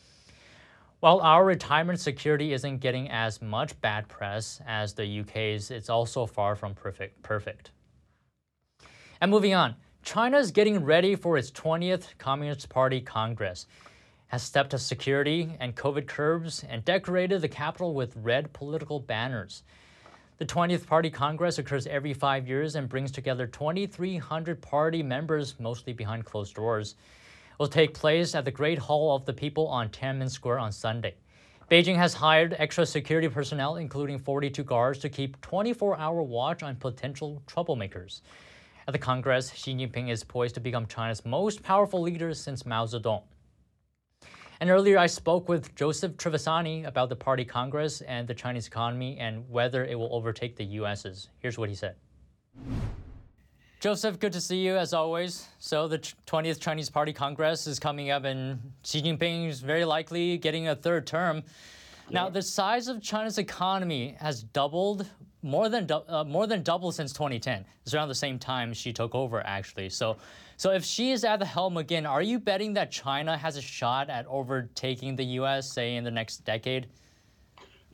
While 1.02 1.20
our 1.20 1.44
retirement 1.44 2.00
security 2.00 2.54
isn't 2.54 2.78
getting 2.78 3.12
as 3.12 3.42
much 3.42 3.80
bad 3.82 4.08
press 4.08 4.62
as 4.66 4.94
the 4.94 5.20
UK's, 5.20 5.70
it's 5.70 5.90
also 5.90 6.26
far 6.26 6.56
from 6.56 6.74
perfect. 6.74 7.22
perfect. 7.24 7.72
And 9.20 9.30
moving 9.30 9.54
on, 9.54 9.76
China 10.02 10.38
is 10.38 10.52
getting 10.52 10.84
ready 10.84 11.16
for 11.16 11.38
its 11.38 11.52
20th 11.52 12.18
Communist 12.18 12.70
Party 12.70 13.02
Congress 13.02 13.68
has 14.34 14.42
stepped 14.42 14.74
up 14.74 14.80
security 14.80 15.56
and 15.60 15.76
COVID 15.76 16.08
curbs 16.08 16.66
and 16.68 16.84
decorated 16.84 17.40
the 17.40 17.48
capital 17.48 17.94
with 17.94 18.16
red 18.16 18.52
political 18.52 19.00
banners. 19.00 19.62
The 20.40 20.46
20th 20.48 20.88
Party 20.88 21.12
Congress 21.12 21.60
occurs 21.60 21.86
every 21.86 22.16
five 22.16 22.48
years 22.48 22.74
and 22.74 22.90
brings 22.90 23.12
together 23.12 23.46
2,300 23.46 24.60
party 24.60 25.04
members, 25.04 25.54
mostly 25.60 25.94
behind 25.94 26.26
closed 26.26 26.56
doors. 26.56 26.96
It 27.52 27.60
will 27.60 27.68
take 27.68 27.94
place 27.94 28.34
at 28.34 28.44
the 28.44 28.50
Great 28.50 28.80
Hall 28.80 29.16
of 29.16 29.24
the 29.26 29.34
People 29.34 29.68
on 29.68 29.90
Tiananmen 29.90 30.32
Square 30.32 30.58
on 30.58 30.72
Sunday. 30.72 31.14
Beijing 31.70 31.98
has 31.98 32.16
hired 32.16 32.56
extra 32.58 32.88
security 32.88 33.28
personnel, 33.28 33.76
including 33.76 34.18
42 34.18 34.64
guards, 34.64 34.98
to 34.98 35.10
keep 35.10 35.40
24 35.42 36.00
hour 36.00 36.24
watch 36.24 36.64
on 36.64 36.76
potential 36.78 37.44
troublemakers. 37.46 38.22
At 38.88 38.94
the 38.94 38.98
Congress, 38.98 39.54
Xi 39.54 39.76
Jinping 39.76 40.10
is 40.10 40.24
poised 40.24 40.56
to 40.56 40.60
become 40.60 40.88
China's 40.88 41.24
most 41.24 41.62
powerful 41.62 42.02
leader 42.02 42.34
since 42.34 42.66
Mao 42.66 42.88
Zedong. 42.88 43.22
And 44.64 44.70
earlier, 44.70 44.98
I 44.98 45.08
spoke 45.08 45.50
with 45.50 45.76
Joseph 45.76 46.14
Trevisani 46.14 46.88
about 46.88 47.10
the 47.10 47.18
Party 47.18 47.44
Congress 47.44 48.00
and 48.00 48.26
the 48.26 48.34
Chinese 48.34 48.66
economy 48.66 49.18
and 49.20 49.44
whether 49.50 49.84
it 49.84 50.00
will 50.00 50.16
overtake 50.16 50.56
the 50.56 50.64
US's. 50.64 51.28
Here's 51.40 51.58
what 51.58 51.68
he 51.68 51.76
said. 51.76 51.98
Joseph, 53.82 54.22
good 54.22 54.32
to 54.32 54.40
see 54.40 54.60
you 54.66 54.78
as 54.78 54.94
always. 54.94 55.50
So, 55.60 55.90
the 55.90 56.00
20th 56.00 56.62
Chinese 56.62 56.90
Party 56.90 57.12
Congress 57.12 57.68
is 57.68 57.78
coming 57.78 58.10
up, 58.10 58.24
and 58.24 58.58
Xi 58.86 59.02
Jinping 59.02 59.50
is 59.50 59.60
very 59.60 59.84
likely 59.84 60.38
getting 60.38 60.70
a 60.70 60.76
third 60.78 61.06
term. 61.06 61.44
Now, 62.10 62.30
the 62.30 62.42
size 62.42 62.88
of 62.88 63.02
China's 63.02 63.40
economy 63.40 64.16
has 64.22 64.44
doubled 64.44 65.06
more 65.44 65.70
than 65.70 65.88
uh, 65.92 66.24
more 66.24 66.48
than 66.48 66.64
doubled 66.64 66.96
since 66.96 67.12
2010. 67.14 67.66
It's 67.84 67.94
around 67.94 68.08
the 68.08 68.16
same 68.16 68.40
time 68.40 68.74
Xi 68.74 68.94
took 68.94 69.14
over, 69.14 69.46
actually. 69.46 69.90
So, 69.90 70.18
so 70.58 70.72
if 70.72 70.84
Xi 70.84 71.12
is 71.12 71.24
at 71.24 71.40
the 71.40 71.46
helm 71.46 71.78
again, 71.78 72.06
are 72.06 72.22
you 72.22 72.40
betting 72.40 72.74
that 72.74 72.92
China 72.92 73.38
has 73.38 73.58
a 73.58 73.62
shot 73.62 74.10
at 74.10 74.26
overtaking 74.28 75.16
the 75.16 75.26
U.S. 75.26 75.72
say 75.72 75.96
in 75.96 76.04
the 76.04 76.12
next 76.12 76.46
decade? 76.46 76.88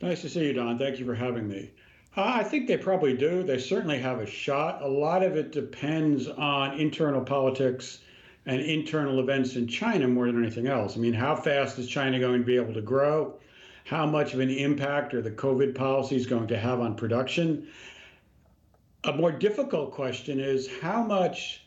Nice 0.00 0.22
to 0.22 0.28
see 0.28 0.46
you, 0.46 0.52
Don. 0.52 0.78
Thank 0.78 0.98
you 0.98 1.04
for 1.04 1.14
having 1.14 1.48
me. 1.48 1.70
Uh, 2.16 2.24
I 2.24 2.42
think 2.42 2.66
they 2.66 2.76
probably 2.76 3.16
do. 3.16 3.42
They 3.42 3.58
certainly 3.58 3.98
have 3.98 4.20
a 4.20 4.26
shot. 4.26 4.82
A 4.82 4.88
lot 4.88 5.22
of 5.22 5.36
it 5.36 5.52
depends 5.52 6.26
on 6.26 6.78
internal 6.78 7.20
politics 7.20 8.00
and 8.46 8.60
internal 8.60 9.20
events 9.20 9.56
in 9.56 9.68
China 9.68 10.08
more 10.08 10.26
than 10.26 10.42
anything 10.42 10.66
else. 10.66 10.96
I 10.96 11.00
mean, 11.00 11.12
how 11.12 11.36
fast 11.36 11.78
is 11.78 11.86
China 11.86 12.18
going 12.18 12.40
to 12.40 12.46
be 12.46 12.56
able 12.56 12.74
to 12.74 12.80
grow? 12.80 13.34
How 13.90 14.06
much 14.06 14.34
of 14.34 14.38
an 14.38 14.50
impact 14.50 15.14
are 15.14 15.20
the 15.20 15.32
COVID 15.32 15.74
policies 15.74 16.24
going 16.24 16.46
to 16.46 16.56
have 16.56 16.78
on 16.78 16.94
production? 16.94 17.66
A 19.02 19.12
more 19.12 19.32
difficult 19.32 19.90
question 19.90 20.38
is 20.38 20.70
how 20.80 21.02
much 21.02 21.66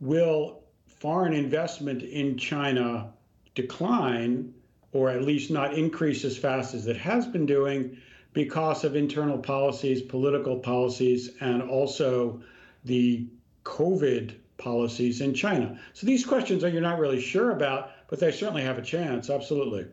will 0.00 0.64
foreign 0.88 1.32
investment 1.32 2.02
in 2.02 2.36
China 2.36 3.12
decline 3.54 4.52
or 4.90 5.10
at 5.10 5.22
least 5.22 5.52
not 5.52 5.74
increase 5.74 6.24
as 6.24 6.36
fast 6.36 6.74
as 6.74 6.88
it 6.88 6.96
has 6.96 7.24
been 7.28 7.46
doing 7.46 7.96
because 8.32 8.82
of 8.82 8.96
internal 8.96 9.38
policies, 9.38 10.02
political 10.02 10.58
policies, 10.58 11.36
and 11.38 11.62
also 11.62 12.42
the 12.84 13.28
COVID 13.62 14.34
policies 14.58 15.20
in 15.20 15.34
China. 15.34 15.78
So 15.92 16.04
these 16.04 16.26
questions 16.26 16.64
are 16.64 16.68
you're 16.68 16.82
not 16.82 16.98
really 16.98 17.20
sure 17.20 17.52
about, 17.52 17.92
but 18.08 18.18
they 18.18 18.32
certainly 18.32 18.62
have 18.62 18.78
a 18.78 18.82
chance. 18.82 19.30
Absolutely. 19.30 19.86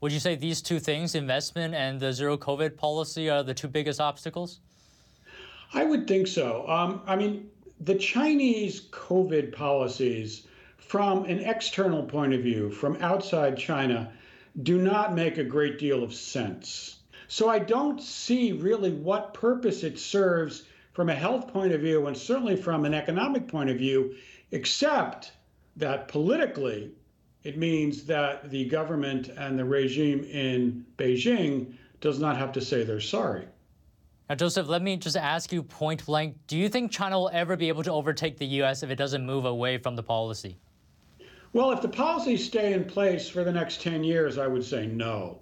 Would 0.00 0.12
you 0.12 0.20
say 0.20 0.36
these 0.36 0.62
two 0.62 0.78
things, 0.78 1.16
investment 1.16 1.74
and 1.74 1.98
the 1.98 2.12
zero 2.12 2.36
COVID 2.36 2.76
policy, 2.76 3.28
are 3.28 3.42
the 3.42 3.54
two 3.54 3.66
biggest 3.66 4.00
obstacles? 4.00 4.60
I 5.74 5.84
would 5.84 6.06
think 6.06 6.28
so. 6.28 6.68
Um, 6.68 7.02
I 7.06 7.16
mean, 7.16 7.50
the 7.80 7.96
Chinese 7.96 8.88
COVID 8.92 9.52
policies, 9.52 10.46
from 10.76 11.24
an 11.24 11.40
external 11.40 12.04
point 12.04 12.32
of 12.32 12.42
view, 12.42 12.70
from 12.70 12.96
outside 13.00 13.58
China, 13.58 14.12
do 14.62 14.80
not 14.80 15.14
make 15.14 15.36
a 15.36 15.44
great 15.44 15.78
deal 15.78 16.04
of 16.04 16.14
sense. 16.14 16.98
So 17.26 17.48
I 17.48 17.58
don't 17.58 18.00
see 18.00 18.52
really 18.52 18.92
what 18.92 19.34
purpose 19.34 19.82
it 19.82 19.98
serves 19.98 20.64
from 20.92 21.08
a 21.08 21.14
health 21.14 21.48
point 21.52 21.72
of 21.72 21.80
view 21.80 22.06
and 22.06 22.16
certainly 22.16 22.56
from 22.56 22.84
an 22.84 22.94
economic 22.94 23.48
point 23.48 23.68
of 23.68 23.78
view, 23.78 24.14
except 24.52 25.32
that 25.76 26.08
politically 26.08 26.92
it 27.48 27.56
means 27.56 28.02
that 28.04 28.50
the 28.50 28.66
government 28.66 29.28
and 29.28 29.58
the 29.58 29.64
regime 29.64 30.22
in 30.24 30.84
Beijing 30.98 31.72
does 32.02 32.18
not 32.18 32.36
have 32.36 32.52
to 32.52 32.60
say 32.60 32.84
they're 32.84 33.00
sorry. 33.00 33.46
Now, 34.28 34.34
Joseph, 34.34 34.68
let 34.68 34.82
me 34.82 34.98
just 34.98 35.16
ask 35.16 35.50
you 35.50 35.62
point 35.62 36.04
blank 36.04 36.36
do 36.46 36.58
you 36.58 36.68
think 36.68 36.92
China 36.92 37.18
will 37.18 37.30
ever 37.32 37.56
be 37.56 37.68
able 37.68 37.82
to 37.84 37.90
overtake 37.90 38.36
the 38.36 38.44
U.S. 38.60 38.82
if 38.82 38.90
it 38.90 38.96
doesn't 38.96 39.24
move 39.24 39.46
away 39.46 39.78
from 39.78 39.96
the 39.96 40.02
policy? 40.02 40.58
Well, 41.54 41.70
if 41.70 41.80
the 41.80 41.88
policies 41.88 42.44
stay 42.44 42.74
in 42.74 42.84
place 42.84 43.30
for 43.30 43.42
the 43.44 43.52
next 43.52 43.80
10 43.80 44.04
years, 44.04 44.36
I 44.36 44.46
would 44.46 44.62
say 44.62 44.86
no. 44.86 45.38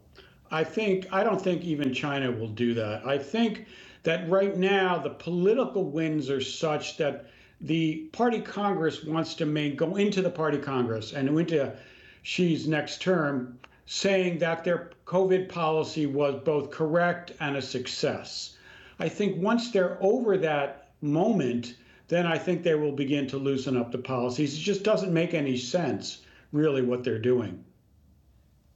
I 0.53 0.63
think 0.63 1.09
I 1.11 1.25
don't 1.25 1.43
think 1.43 1.65
even 1.65 1.93
China 1.93 2.31
will 2.31 2.51
do 2.51 2.73
that. 2.75 3.05
I 3.05 3.19
think 3.19 3.67
that 4.05 4.31
right 4.31 4.57
now 4.57 4.97
the 4.97 5.11
political 5.11 5.91
winds 5.91 6.31
are 6.31 6.41
such 6.41 6.99
that 6.99 7.27
the 7.63 8.09
party 8.13 8.41
Congress 8.41 9.03
wants 9.03 9.35
to 9.35 9.47
make, 9.47 9.77
go 9.77 9.97
into 9.97 10.23
the 10.23 10.31
party 10.31 10.59
Congress 10.59 11.13
and 11.13 11.29
into 11.29 11.75
Xi's 12.27 12.67
next 12.67 13.01
term 13.01 13.57
saying 13.87 14.39
that 14.39 14.65
their 14.65 14.91
COVID 15.07 15.49
policy 15.49 16.07
was 16.07 16.43
both 16.45 16.73
correct 16.73 17.31
and 17.39 17.57
a 17.57 17.63
success. 17.63 18.57
I 18.99 19.09
think 19.09 19.41
once 19.41 19.71
they're 19.71 19.97
over 20.01 20.37
that 20.39 20.91
moment, 21.01 21.77
then 22.09 22.27
I 22.27 22.37
think 22.37 22.65
they 22.65 22.75
will 22.75 22.91
begin 22.91 23.29
to 23.29 23.37
loosen 23.37 23.77
up 23.77 23.93
the 23.93 23.99
policies. 23.99 24.55
It 24.55 24.61
just 24.61 24.83
doesn't 24.83 25.13
make 25.13 25.35
any 25.35 25.57
sense, 25.57 26.23
really, 26.51 26.83
what 26.83 27.05
they're 27.05 27.21
doing. 27.21 27.65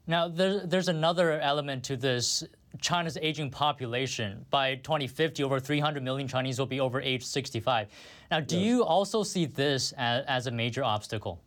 Now, 0.06 0.28
there, 0.28 0.64
there's 0.64 0.88
another 0.88 1.40
element 1.40 1.82
to 1.84 1.96
this. 1.96 2.44
China's 2.80 3.18
aging 3.20 3.50
population. 3.50 4.46
By 4.50 4.76
2050, 4.76 5.42
over 5.42 5.58
300 5.58 6.04
million 6.04 6.28
Chinese 6.28 6.60
will 6.60 6.66
be 6.66 6.78
over 6.78 7.00
age 7.00 7.24
65. 7.24 7.88
Now, 8.30 8.38
do 8.38 8.56
yes. 8.56 8.64
you 8.64 8.84
also 8.84 9.24
see 9.24 9.44
this 9.44 9.92
as, 9.96 10.24
as 10.26 10.46
a 10.46 10.52
major 10.52 10.84
obstacle? 10.84 11.42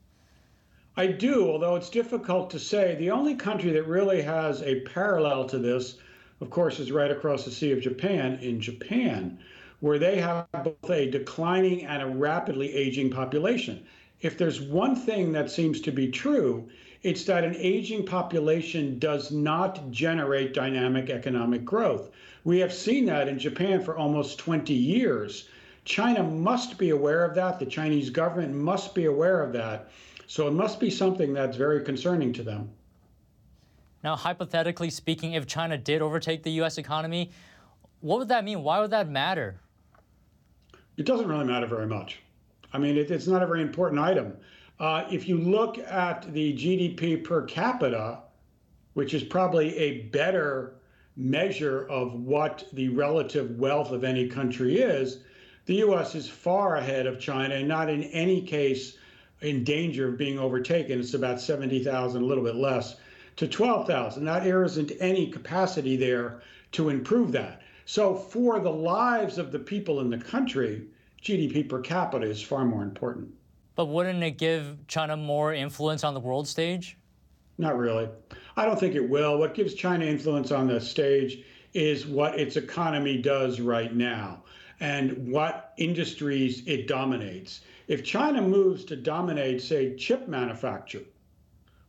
I 0.96 1.08
do, 1.08 1.50
although 1.50 1.76
it's 1.76 1.90
difficult 1.90 2.52
to 2.52 2.60
say. 2.60 2.94
The 2.94 3.10
only 3.10 3.34
country 3.34 3.72
that 3.72 3.88
really 3.88 4.22
has 4.22 4.62
a 4.62 4.82
parallel 4.82 5.46
to 5.46 5.58
this, 5.58 5.98
of 6.40 6.52
course, 6.52 6.80
is 6.80 6.92
right 6.92 7.10
across 7.10 7.46
the 7.46 7.52
Sea 7.52 7.72
of 7.72 7.82
Japan, 7.82 8.38
in 8.44 8.62
Japan, 8.62 9.40
where 9.80 9.98
they 9.98 10.18
have 10.20 10.46
both 10.52 10.92
a 10.92 11.10
declining 11.10 11.84
and 11.84 12.04
a 12.04 12.06
rapidly 12.06 12.72
aging 12.76 13.10
population. 13.10 13.82
If 14.22 14.38
there's 14.38 14.62
one 14.62 14.96
thing 14.96 15.32
that 15.32 15.50
seems 15.50 15.82
to 15.82 15.92
be 15.92 16.12
true, 16.12 16.70
it's 17.02 17.24
that 17.26 17.44
an 17.44 17.56
aging 17.58 18.06
population 18.06 19.00
does 19.00 19.32
not 19.32 19.90
generate 19.90 20.54
dynamic 20.54 21.10
economic 21.10 21.66
growth. 21.66 22.12
We 22.44 22.60
have 22.60 22.72
seen 22.72 23.06
that 23.06 23.28
in 23.28 23.40
Japan 23.40 23.82
for 23.82 23.98
almost 23.98 24.38
20 24.38 24.76
years. 24.76 25.50
China 25.86 26.22
must 26.22 26.78
be 26.78 26.92
aware 26.92 27.26
of 27.26 27.34
that. 27.34 27.58
The 27.58 27.66
Chinese 27.66 28.12
government 28.12 28.54
must 28.54 28.94
be 28.94 29.06
aware 29.06 29.42
of 29.42 29.54
that. 29.54 29.90
So 30.28 30.48
it 30.48 30.52
must 30.52 30.80
be 30.80 30.90
something 30.90 31.34
that's 31.34 31.58
very 31.58 31.84
concerning 31.84 32.34
to 32.34 32.44
them. 32.44 32.70
Now, 34.04 34.16
hypothetically 34.16 34.90
speaking, 34.90 35.34
if 35.34 35.48
China 35.48 35.78
did 35.78 36.02
overtake 36.02 36.44
the 36.44 36.52
U.S. 36.52 36.78
economy, 36.78 37.32
what 38.02 38.20
would 38.20 38.28
that 38.28 38.44
mean? 38.44 38.64
Why 38.64 38.82
would 38.82 38.92
that 38.92 39.10
matter? 39.10 39.62
It 40.98 41.06
doesn't 41.06 41.28
really 41.28 41.46
matter 41.46 41.68
very 41.68 41.88
much. 41.88 42.20
I 42.74 42.78
mean, 42.78 42.98
it, 42.98 43.10
it's 43.12 43.28
not 43.28 43.42
a 43.42 43.48
very 43.48 43.62
important 43.62 44.02
item. 44.02 44.34
Uh, 44.80 45.06
if 45.10 45.28
you 45.28 45.38
look 45.38 45.78
at 45.78 46.32
the 46.34 46.54
GDP 46.54 47.24
per 47.24 47.44
capita, 47.44 48.20
which 48.94 49.14
is 49.14 49.24
probably 49.24 49.76
a 49.78 50.02
better 50.04 50.76
measure 51.16 51.88
of 51.90 52.14
what 52.14 52.66
the 52.74 52.90
relative 52.90 53.58
wealth 53.58 53.92
of 53.92 54.04
any 54.04 54.28
country 54.28 54.80
is, 54.80 55.20
the 55.66 55.76
US 55.76 56.16
is 56.16 56.28
far 56.28 56.76
ahead 56.76 57.06
of 57.06 57.20
China 57.20 57.56
and 57.56 57.68
not 57.68 57.90
in 57.90 58.04
any 58.04 58.42
case 58.42 58.98
in 59.44 59.64
danger 59.64 60.08
of 60.08 60.18
being 60.18 60.40
overtaken. 60.40 61.00
It's 61.00 61.14
about 61.14 61.40
70,000, 61.40 62.22
a 62.22 62.26
little 62.26 62.44
bit 62.44 62.56
less, 62.56 62.96
to 63.36 63.48
12,000. 63.48 64.24
There 64.26 64.64
isn't 64.64 64.92
any 65.00 65.30
capacity 65.30 65.96
there 65.96 66.42
to 66.72 66.90
improve 66.90 67.32
that. 67.34 67.62
So, 67.86 68.16
for 68.16 68.60
the 68.60 68.72
lives 68.72 69.38
of 69.38 69.52
the 69.52 69.60
people 69.60 70.00
in 70.00 70.10
the 70.10 70.18
country, 70.18 70.86
GDP 71.22 71.68
per 71.68 71.82
capita 71.82 72.26
is 72.26 72.42
far 72.42 72.64
more 72.64 72.84
important. 72.84 73.34
But 73.76 73.88
wouldn't 73.88 74.24
it 74.24 74.38
give 74.38 74.78
China 74.88 75.18
more 75.18 75.54
influence 75.54 76.04
on 76.04 76.14
the 76.14 76.20
world 76.20 76.48
stage? 76.48 76.98
Not 77.58 77.78
really. 77.78 78.08
I 78.56 78.66
don't 78.66 78.80
think 78.80 78.96
it 78.96 79.10
will. 79.10 79.38
What 79.38 79.54
gives 79.54 79.74
China 79.74 80.06
influence 80.06 80.52
on 80.52 80.68
the 80.68 80.80
stage 80.80 81.44
is 81.74 82.06
what 82.06 82.40
its 82.40 82.56
economy 82.56 83.18
does 83.18 83.60
right 83.60 83.94
now 83.94 84.44
and 84.80 85.32
what 85.32 85.74
industries 85.78 86.66
it 86.68 86.88
dominates. 86.88 87.62
If 87.88 88.04
China 88.04 88.42
moves 88.42 88.86
to 88.86 88.96
dominate, 88.96 89.62
say, 89.62 89.96
chip 89.96 90.28
manufacture, 90.28 91.04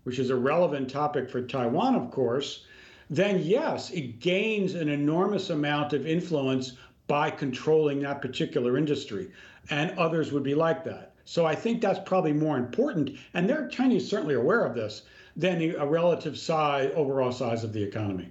which 0.03 0.19
is 0.19 0.31
a 0.31 0.37
relevant 0.37 0.91
topic 0.91 1.31
for 1.31 1.43
Taiwan, 1.43 1.95
of 1.95 2.11
course, 2.11 2.65
then 3.11 3.41
yes, 3.43 3.91
it 3.91 4.19
gains 4.21 4.75
an 4.75 4.89
enormous 4.89 5.51
amount 5.51 5.93
of 5.93 6.07
influence 6.07 6.73
by 7.07 7.31
controlling 7.31 8.01
that 8.01 8.23
particular 8.23 8.77
industry. 8.77 9.31
And 9.71 9.97
others 9.99 10.33
would 10.33 10.43
be 10.43 10.55
like 10.55 10.85
that. 10.85 11.15
So 11.25 11.47
I 11.47 11.55
think 11.55 11.81
that's 11.81 12.01
probably 12.05 12.33
more 12.33 12.59
important, 12.59 13.17
and 13.33 13.49
they're 13.49 13.69
Chinese 13.69 14.09
certainly 14.09 14.35
aware 14.35 14.65
of 14.65 14.75
this 14.75 15.03
than 15.37 15.75
a 15.77 15.87
relative 15.87 16.37
size, 16.39 16.93
overall 16.95 17.33
size 17.33 17.65
of 17.65 17.73
the 17.73 17.83
economy. 17.83 18.31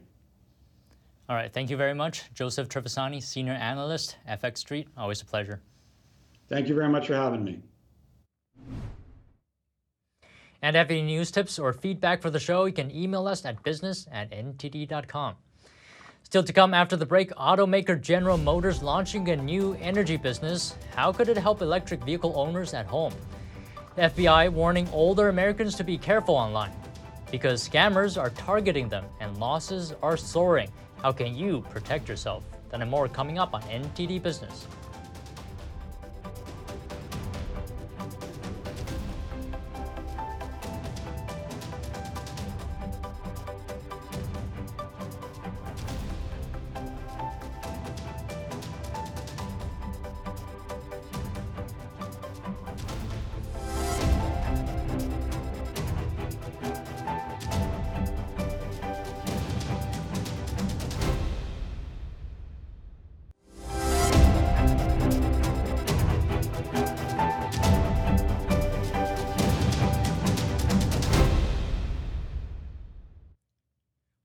All 1.28 1.36
right, 1.36 1.52
thank 1.52 1.70
you 1.70 1.78
very 1.78 1.96
much, 1.96 2.32
Joseph 2.34 2.70
Trevisani, 2.70 3.24
senior 3.24 3.54
analyst, 3.54 4.18
FX 4.30 4.60
Street. 4.60 4.88
Always 4.96 5.22
a 5.22 5.26
pleasure. 5.26 5.62
Thank 6.50 6.68
you 6.68 6.76
very 6.76 6.90
much 6.90 7.08
for 7.08 7.16
having 7.16 7.44
me. 7.44 7.62
And 10.62 10.76
if 10.76 10.80
you 10.80 10.80
have 10.80 10.92
any 10.92 11.02
news 11.02 11.32
tips 11.32 11.60
or 11.60 11.74
feedback 11.74 12.22
for 12.22 12.30
the 12.30 12.40
show, 12.40 12.66
you 12.66 12.74
can 12.74 12.90
email 12.92 13.28
us 13.28 13.46
at 13.46 13.62
business 13.64 14.08
at 14.12 14.32
ntd.com. 14.32 15.36
Still 16.24 16.44
to 16.44 16.54
come 16.54 16.74
after 16.74 16.96
the 16.96 17.06
break, 17.06 17.32
automaker 17.32 18.00
General 18.00 18.38
Motors 18.38 18.82
launching 18.82 19.30
a 19.30 19.36
new 19.36 19.76
energy 19.82 20.18
business. 20.18 20.76
How 20.96 21.12
could 21.12 21.28
it 21.30 21.38
help 21.38 21.62
electric 21.62 22.04
vehicle 22.04 22.34
owners 22.36 22.74
at 22.74 22.86
home? 22.86 23.14
The 23.96 24.04
FBI 24.04 24.52
warning 24.52 24.88
older 24.94 25.30
Americans 25.30 25.76
to 25.76 25.84
be 25.84 25.98
careful 25.98 26.36
online. 26.36 26.72
because 27.32 27.68
scammers 27.68 28.22
are 28.22 28.30
targeting 28.32 28.88
them 28.88 29.04
and 29.20 29.36
losses 29.40 29.96
are 30.04 30.16
soaring. 30.16 30.70
How 31.02 31.12
can 31.12 31.36
you 31.36 31.62
protect 31.72 32.08
yourself? 32.08 32.44
That 32.70 32.82
and 32.82 32.92
more 32.92 33.08
coming 33.10 33.40
up 33.40 33.56
on 33.56 33.64
NTD 33.64 34.22
Business. 34.22 34.68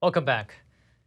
Welcome 0.08 0.24
back. 0.24 0.54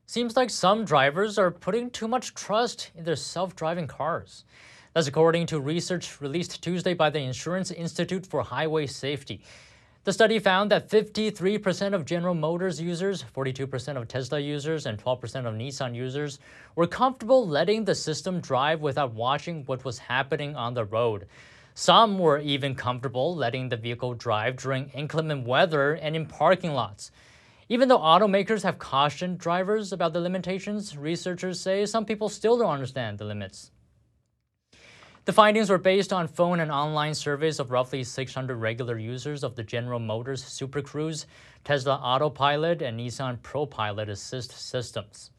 Seems 0.06 0.38
like 0.38 0.52
some 0.52 0.86
drivers 0.86 1.40
are 1.40 1.50
putting 1.50 1.90
too 1.90 2.08
much 2.08 2.36
trust 2.36 2.92
in 2.96 3.04
their 3.04 3.16
self 3.16 3.56
driving 3.56 3.88
cars. 3.88 4.46
That's 4.94 5.08
according 5.08 5.48
to 5.48 5.60
research 5.60 6.22
released 6.22 6.62
Tuesday 6.62 6.94
by 6.94 7.10
the 7.10 7.18
Insurance 7.18 7.72
Institute 7.72 8.28
for 8.28 8.44
Highway 8.44 8.86
Safety. 8.86 9.42
The 10.04 10.14
study 10.14 10.38
found 10.38 10.70
that 10.70 10.88
53% 10.88 11.96
of 11.96 12.06
General 12.06 12.36
Motors 12.36 12.80
users, 12.80 13.26
42% 13.36 13.98
of 13.98 14.08
Tesla 14.08 14.40
users, 14.40 14.86
and 14.86 15.04
12% 15.04 15.48
of 15.48 15.56
Nissan 15.56 15.96
users 15.96 16.38
were 16.76 16.86
comfortable 16.86 17.48
letting 17.48 17.84
the 17.84 17.96
system 17.96 18.40
drive 18.40 18.82
without 18.82 19.16
watching 19.16 19.64
what 19.66 19.84
was 19.84 19.98
happening 19.98 20.56
on 20.56 20.76
the 20.76 20.86
road. 20.86 21.26
Some 21.74 22.20
were 22.20 22.38
even 22.38 22.76
comfortable 22.76 23.36
letting 23.36 23.68
the 23.70 23.78
vehicle 23.78 24.14
drive 24.14 24.58
during 24.58 24.90
inclement 24.90 25.48
weather 25.48 25.94
and 25.94 26.16
in 26.16 26.28
parking 26.28 26.74
lots. 26.76 27.10
Even 27.72 27.88
though 27.88 28.00
automakers 28.00 28.64
have 28.64 28.80
cautioned 28.80 29.38
drivers 29.38 29.94
about 29.94 30.12
the 30.12 30.20
limitations, 30.20 30.98
researchers 30.98 31.58
say 31.58 31.86
some 31.86 32.04
people 32.04 32.28
still 32.28 32.58
don't 32.58 32.70
understand 32.70 33.18
the 33.18 33.24
limits. 33.24 33.72
The 35.24 35.32
findings 35.32 35.70
were 35.70 35.78
based 35.78 36.12
on 36.12 36.28
phone 36.28 36.60
and 36.60 36.70
online 36.70 37.14
surveys 37.14 37.62
of 37.62 37.72
roughly 37.72 38.04
600 38.04 38.58
regular 38.58 38.98
users 38.98 39.42
of 39.42 39.56
the 39.56 39.64
General 39.64 40.00
Motors 40.00 40.44
Super 40.44 40.82
Cruise, 40.82 41.28
Tesla 41.64 41.96
Autopilot, 41.96 42.82
and 42.82 43.00
Nissan 43.00 43.40
ProPilot 43.40 44.10
Assist 44.10 44.52
systems. 44.52 45.32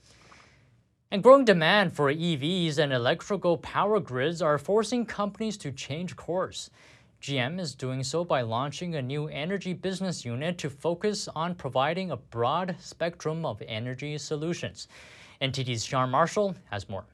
And 1.10 1.22
growing 1.22 1.44
demand 1.44 1.92
for 1.92 2.10
EVs 2.10 2.78
and 2.78 2.94
electrical 2.94 3.58
power 3.58 4.00
grids 4.00 4.40
are 4.40 4.56
forcing 4.56 5.04
companies 5.04 5.58
to 5.58 5.70
change 5.70 6.16
course. 6.16 6.70
GM 7.22 7.60
is 7.60 7.76
doing 7.76 8.02
so 8.02 8.24
by 8.24 8.40
launching 8.40 8.96
a 8.96 9.00
new 9.00 9.28
energy 9.28 9.74
business 9.74 10.24
unit 10.24 10.58
to 10.58 10.68
focus 10.68 11.28
on 11.36 11.54
providing 11.54 12.10
a 12.10 12.16
broad 12.16 12.74
spectrum 12.80 13.46
of 13.46 13.62
energy 13.68 14.18
solutions. 14.18 14.88
NTD's 15.40 15.84
Sean 15.84 16.10
Marshall 16.10 16.56
has 16.72 16.88
more. 16.88 17.04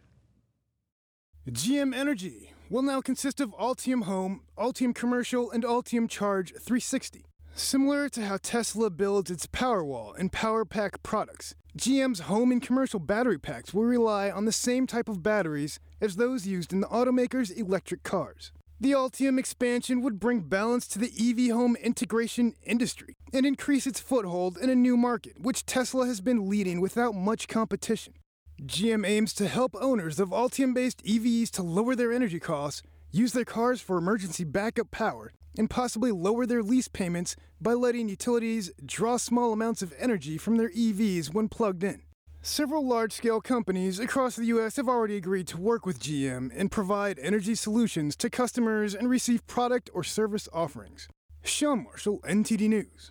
GM 1.51 1.95
Energy 1.95 2.55
will 2.71 2.81
now 2.81 3.03
consist 3.03 3.39
of 3.39 3.51
Ultium 3.51 4.05
Home, 4.05 4.45
Ultium 4.57 4.95
Commercial, 4.95 5.51
and 5.51 5.63
Ultium 5.63 6.09
Charge 6.09 6.53
360. 6.53 7.27
Similar 7.53 8.09
to 8.09 8.25
how 8.25 8.39
Tesla 8.39 8.89
builds 8.89 9.31
its 9.31 9.47
Powerwall 9.47 10.19
and 10.19 10.33
PowerPack 10.33 11.03
products, 11.03 11.55
GM's 11.77 12.21
home 12.21 12.51
and 12.51 12.63
commercial 12.63 12.99
battery 12.99 13.39
packs 13.39 13.75
will 13.75 13.85
rely 13.85 14.31
on 14.31 14.47
the 14.47 14.53
same 14.53 14.87
type 14.87 15.11
of 15.11 15.23
batteries 15.23 15.79
as 16.01 16.17
those 16.17 16.47
used 16.47 16.73
in 16.73 16.81
the 16.81 16.87
automaker's 16.87 17.51
electric 17.51 18.03
cars. 18.05 18.53
The 18.81 18.93
Ultium 18.93 19.41
expansion 19.41 20.03
would 20.03 20.21
bring 20.21 20.43
balance 20.43 20.87
to 20.89 21.01
the 21.01 21.11
EV 21.19 21.53
home 21.53 21.75
integration 21.75 22.55
industry 22.63 23.17
and 23.33 23.45
increase 23.45 23.89
its 23.89 23.99
foothold 23.99 24.57
in 24.57 24.71
a 24.71 24.77
new 24.77 24.97
market, 24.97 25.41
which 25.41 25.67
Tesla 25.67 26.07
has 26.07 26.21
been 26.21 26.49
leading 26.49 26.81
without 26.81 27.17
much 27.17 27.49
competition. 27.49 28.15
GM 28.63 29.05
aims 29.05 29.33
to 29.35 29.49
help 29.49 29.75
owners 29.81 30.21
of 30.21 30.29
Ultium 30.29 30.75
based 30.75 31.03
EVs 31.05 31.51
to 31.51 31.63
lower 31.65 31.97
their 31.97 32.13
energy 32.13 32.39
costs, 32.39 32.85
use 33.11 33.33
their 33.33 33.45
cars 33.45 33.81
for 33.81 33.99
emergency 33.99 34.45
backup 34.45 34.93
power, 34.93 35.33
and 35.59 35.69
possibly 35.69 36.13
lower 36.13 36.47
their 36.47 36.63
lease 36.63 36.87
payments 36.87 37.35
by 37.61 37.73
letting 37.73 38.09
utilities 38.09 38.71
draw 38.87 39.17
small 39.17 39.53
amounts 39.53 39.83
of 39.83 39.93
energy 39.99 40.39
from 40.39 40.57
their 40.57 40.71
EVs 40.71 41.35
when 41.35 41.49
plugged 41.49 41.83
in. 41.83 42.03
Several 42.41 42.87
large 42.87 43.13
scale 43.13 43.41
companies 43.41 43.99
across 43.99 44.37
the 44.37 44.47
U.S. 44.47 44.77
have 44.77 44.89
already 44.89 45.17
agreed 45.17 45.49
to 45.49 45.59
work 45.59 45.85
with 45.85 45.99
GM 45.99 46.53
and 46.55 46.71
provide 46.71 47.19
energy 47.19 47.57
solutions 47.57 48.15
to 48.15 48.31
customers 48.31 48.95
and 48.95 49.11
receive 49.11 49.45
product 49.49 49.91
or 49.93 50.05
service 50.05 50.49
offerings. 50.53 51.09
Sean 51.43 51.83
Marshall, 51.83 52.21
NTD 52.21 52.69
News. 52.69 53.11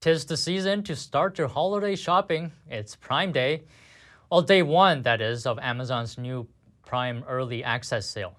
Tis 0.00 0.24
the 0.24 0.36
season 0.36 0.82
to 0.82 0.96
start 0.96 1.38
your 1.38 1.46
holiday 1.46 1.94
shopping. 1.94 2.50
It's 2.68 2.96
Prime 2.96 3.30
Day. 3.30 3.62
Well, 4.32 4.42
day 4.42 4.62
one, 4.62 5.02
that 5.02 5.20
is, 5.20 5.46
of 5.46 5.60
Amazon's 5.60 6.18
new 6.18 6.48
Prime 6.84 7.22
Early 7.28 7.62
Access 7.62 8.06
sale. 8.06 8.34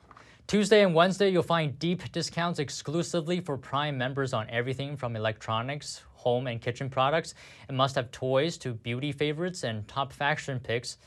Tuesday 0.46 0.84
and 0.84 0.94
Wednesday, 0.94 1.30
you'll 1.30 1.42
find 1.42 1.80
deep 1.80 2.12
discounts 2.12 2.60
exclusively 2.60 3.40
for 3.40 3.58
Prime 3.58 3.98
members 3.98 4.34
on 4.34 4.50
everything 4.50 4.98
from 4.98 5.16
electronics, 5.16 6.02
home 6.24 6.48
and 6.48 6.62
kitchen 6.62 6.90
products, 6.90 7.36
and 7.68 7.78
must 7.78 7.96
have 7.96 8.12
toys 8.12 8.58
to 8.58 8.74
beauty 8.74 9.12
favorites 9.12 9.64
and 9.64 9.88
top 9.88 10.12
fashion 10.12 10.60
picks. 10.60 10.98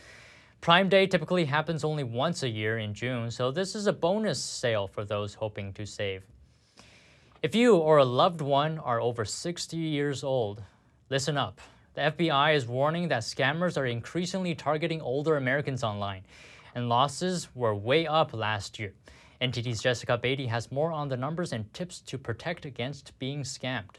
Prime 0.61 0.88
Day 0.88 1.07
typically 1.07 1.44
happens 1.44 1.85
only 1.85 2.05
once 2.05 2.42
a 2.42 2.48
year 2.48 2.79
in 2.79 2.94
June, 2.94 3.31
so 3.31 3.50
this 3.50 3.74
is 3.74 3.87
a 3.87 3.92
bonus 3.92 4.42
sale 4.42 4.87
for 4.87 5.05
those 5.05 5.35
hoping 5.35 5.72
to 5.74 5.87
save. 5.87 6.24
If 7.42 7.55
you 7.55 7.76
or 7.76 7.98
a 7.98 8.05
loved 8.05 8.40
one 8.40 8.79
are 8.79 9.00
over 9.00 9.24
60 9.24 9.76
years 9.76 10.24
old, 10.24 10.62
listen 11.11 11.37
up. 11.37 11.61
The 11.94 12.12
FBI 12.12 12.55
is 12.55 12.66
warning 12.66 13.09
that 13.09 13.22
scammers 13.22 13.79
are 13.79 13.87
increasingly 13.87 14.55
targeting 14.55 15.00
older 15.00 15.37
Americans 15.37 15.85
online, 15.85 16.24
and 16.74 16.88
losses 16.88 17.48
were 17.55 17.74
way 17.74 18.07
up 18.07 18.35
last 18.35 18.79
year. 18.79 18.92
NTD's 19.40 19.83
Jessica 19.83 20.18
Beatty 20.18 20.46
has 20.46 20.72
more 20.72 20.92
on 20.92 21.09
the 21.09 21.16
numbers 21.16 21.52
and 21.52 21.72
tips 21.72 22.00
to 22.00 22.18
protect 22.18 22.64
against 22.64 23.18
being 23.18 23.42
scammed. 23.42 23.96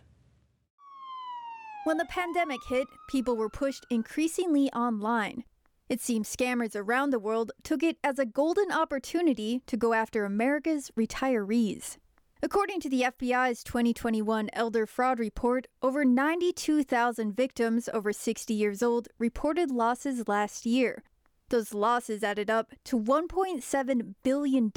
When 1.87 1.95
the 1.95 2.03
pandemic 2.03 2.65
hit, 2.65 2.89
people 3.07 3.37
were 3.37 3.47
pushed 3.47 3.85
increasingly 3.89 4.69
online. 4.73 5.45
It 5.87 6.01
seems 6.01 6.27
scammers 6.27 6.75
around 6.75 7.11
the 7.11 7.17
world 7.17 7.53
took 7.63 7.81
it 7.81 7.95
as 8.03 8.19
a 8.19 8.25
golden 8.25 8.73
opportunity 8.73 9.61
to 9.67 9.77
go 9.77 9.93
after 9.93 10.25
America's 10.25 10.91
retirees. 10.97 11.95
According 12.43 12.81
to 12.81 12.89
the 12.89 13.03
FBI's 13.03 13.63
2021 13.63 14.49
Elder 14.51 14.85
Fraud 14.85 15.17
Report, 15.17 15.67
over 15.81 16.03
92,000 16.03 17.33
victims 17.33 17.87
over 17.93 18.11
60 18.11 18.53
years 18.53 18.83
old 18.83 19.07
reported 19.17 19.71
losses 19.71 20.27
last 20.27 20.65
year. 20.65 21.03
Those 21.47 21.73
losses 21.73 22.21
added 22.21 22.49
up 22.49 22.73
to 22.83 22.99
$1.7 22.99 24.15
billion. 24.23 24.71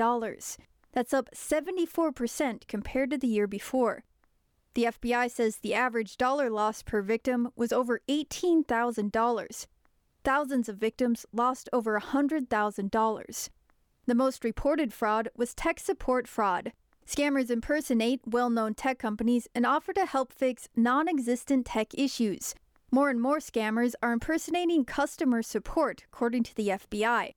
That's 0.92 1.12
up 1.12 1.28
74% 1.34 2.68
compared 2.68 3.10
to 3.10 3.18
the 3.18 3.26
year 3.26 3.48
before. 3.48 4.04
The 4.74 4.84
FBI 4.84 5.30
says 5.30 5.56
the 5.56 5.74
average 5.74 6.16
dollar 6.16 6.48
loss 6.48 6.82
per 6.82 7.02
victim 7.02 7.50
was 7.56 7.72
over 7.72 8.00
$18,000. 8.08 9.66
Thousands 10.22 10.68
of 10.68 10.76
victims 10.76 11.26
lost 11.32 11.68
over 11.72 11.98
$100,000. 11.98 13.48
The 14.06 14.14
most 14.14 14.44
reported 14.44 14.92
fraud 14.92 15.28
was 15.36 15.54
tech 15.54 15.80
support 15.80 16.28
fraud. 16.28 16.72
Scammers 17.06 17.50
impersonate 17.50 18.20
well 18.24 18.50
known 18.50 18.74
tech 18.74 18.98
companies 18.98 19.48
and 19.54 19.66
offer 19.66 19.92
to 19.92 20.06
help 20.06 20.32
fix 20.32 20.68
non 20.76 21.08
existent 21.08 21.66
tech 21.66 21.92
issues. 21.94 22.54
More 22.92 23.10
and 23.10 23.20
more 23.20 23.38
scammers 23.38 23.94
are 24.02 24.12
impersonating 24.12 24.84
customer 24.84 25.42
support, 25.42 26.04
according 26.12 26.44
to 26.44 26.54
the 26.54 26.68
FBI. 26.68 27.34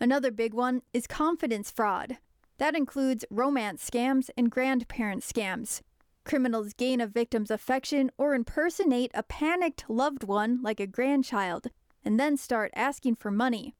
Another 0.00 0.30
big 0.30 0.54
one 0.54 0.82
is 0.92 1.06
confidence 1.06 1.70
fraud. 1.70 2.18
That 2.58 2.76
includes 2.76 3.24
romance 3.30 3.88
scams 3.88 4.30
and 4.36 4.50
grandparent 4.50 5.22
scams. 5.22 5.82
Criminals 6.24 6.72
gain 6.72 7.02
a 7.02 7.06
victim's 7.06 7.50
affection 7.50 8.10
or 8.16 8.34
impersonate 8.34 9.10
a 9.12 9.22
panicked 9.22 9.84
loved 9.88 10.24
one 10.24 10.62
like 10.62 10.80
a 10.80 10.86
grandchild, 10.86 11.68
and 12.02 12.18
then 12.18 12.38
start 12.38 12.72
asking 12.74 13.16
for 13.16 13.30
money. 13.30 13.74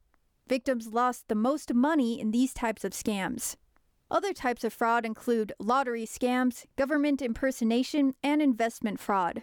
Victims 0.47 0.87
lost 0.87 1.27
the 1.27 1.35
most 1.35 1.73
money 1.73 2.19
in 2.19 2.29
these 2.29 2.53
types 2.53 2.83
of 2.83 2.91
scams. 2.91 3.55
Other 4.11 4.31
types 4.31 4.63
of 4.63 4.73
fraud 4.73 5.05
include 5.05 5.53
lottery 5.57 6.05
scams, 6.05 6.65
government 6.75 7.19
impersonation, 7.19 8.13
and 8.21 8.43
investment 8.43 8.99
fraud. 8.99 9.41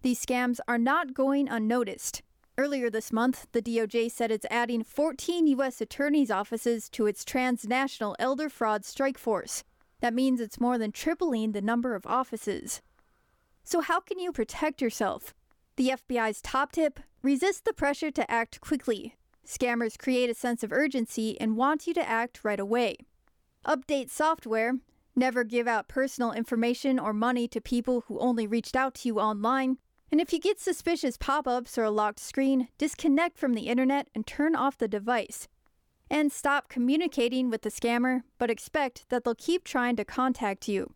These 0.00 0.24
scams 0.24 0.60
are 0.66 0.78
not 0.78 1.12
going 1.12 1.46
unnoticed. 1.46 2.22
Earlier 2.56 2.88
this 2.88 3.12
month, 3.12 3.48
the 3.52 3.60
DOJ 3.60 4.10
said 4.10 4.30
it's 4.30 4.46
adding 4.50 4.82
14 4.82 5.46
U.S. 5.46 5.82
attorneys' 5.82 6.30
offices 6.30 6.88
to 6.90 7.06
its 7.06 7.22
transnational 7.22 8.16
elder 8.18 8.48
fraud 8.48 8.86
strike 8.86 9.18
force 9.18 9.62
that 10.00 10.14
means 10.14 10.40
it's 10.40 10.60
more 10.60 10.78
than 10.78 10.92
tripling 10.92 11.52
the 11.52 11.60
number 11.60 11.94
of 11.94 12.06
offices. 12.06 12.82
So, 13.62 13.80
how 13.80 14.00
can 14.00 14.18
you 14.18 14.32
protect 14.32 14.82
yourself? 14.82 15.34
The 15.76 15.90
FBI's 15.90 16.42
top 16.42 16.72
tip 16.72 17.00
resist 17.22 17.64
the 17.64 17.72
pressure 17.72 18.10
to 18.10 18.30
act 18.30 18.60
quickly. 18.60 19.14
Scammers 19.46 19.98
create 19.98 20.30
a 20.30 20.34
sense 20.34 20.62
of 20.62 20.72
urgency 20.72 21.40
and 21.40 21.56
want 21.56 21.86
you 21.86 21.94
to 21.94 22.08
act 22.08 22.44
right 22.44 22.60
away. 22.60 22.96
Update 23.66 24.10
software. 24.10 24.74
Never 25.16 25.44
give 25.44 25.66
out 25.66 25.88
personal 25.88 26.32
information 26.32 26.98
or 26.98 27.12
money 27.12 27.48
to 27.48 27.60
people 27.60 28.04
who 28.06 28.18
only 28.18 28.46
reached 28.46 28.76
out 28.76 28.94
to 28.96 29.08
you 29.08 29.18
online. 29.18 29.78
And 30.10 30.20
if 30.20 30.32
you 30.32 30.40
get 30.40 30.60
suspicious 30.60 31.16
pop 31.16 31.46
ups 31.46 31.76
or 31.76 31.84
a 31.84 31.90
locked 31.90 32.20
screen, 32.20 32.68
disconnect 32.78 33.38
from 33.38 33.54
the 33.54 33.68
internet 33.68 34.08
and 34.14 34.26
turn 34.26 34.56
off 34.56 34.78
the 34.78 34.88
device. 34.88 35.48
And 36.10 36.32
stop 36.32 36.68
communicating 36.68 37.50
with 37.50 37.62
the 37.62 37.70
scammer, 37.70 38.22
but 38.36 38.50
expect 38.50 39.08
that 39.10 39.22
they'll 39.22 39.34
keep 39.36 39.62
trying 39.62 39.94
to 39.94 40.04
contact 40.04 40.66
you. 40.66 40.94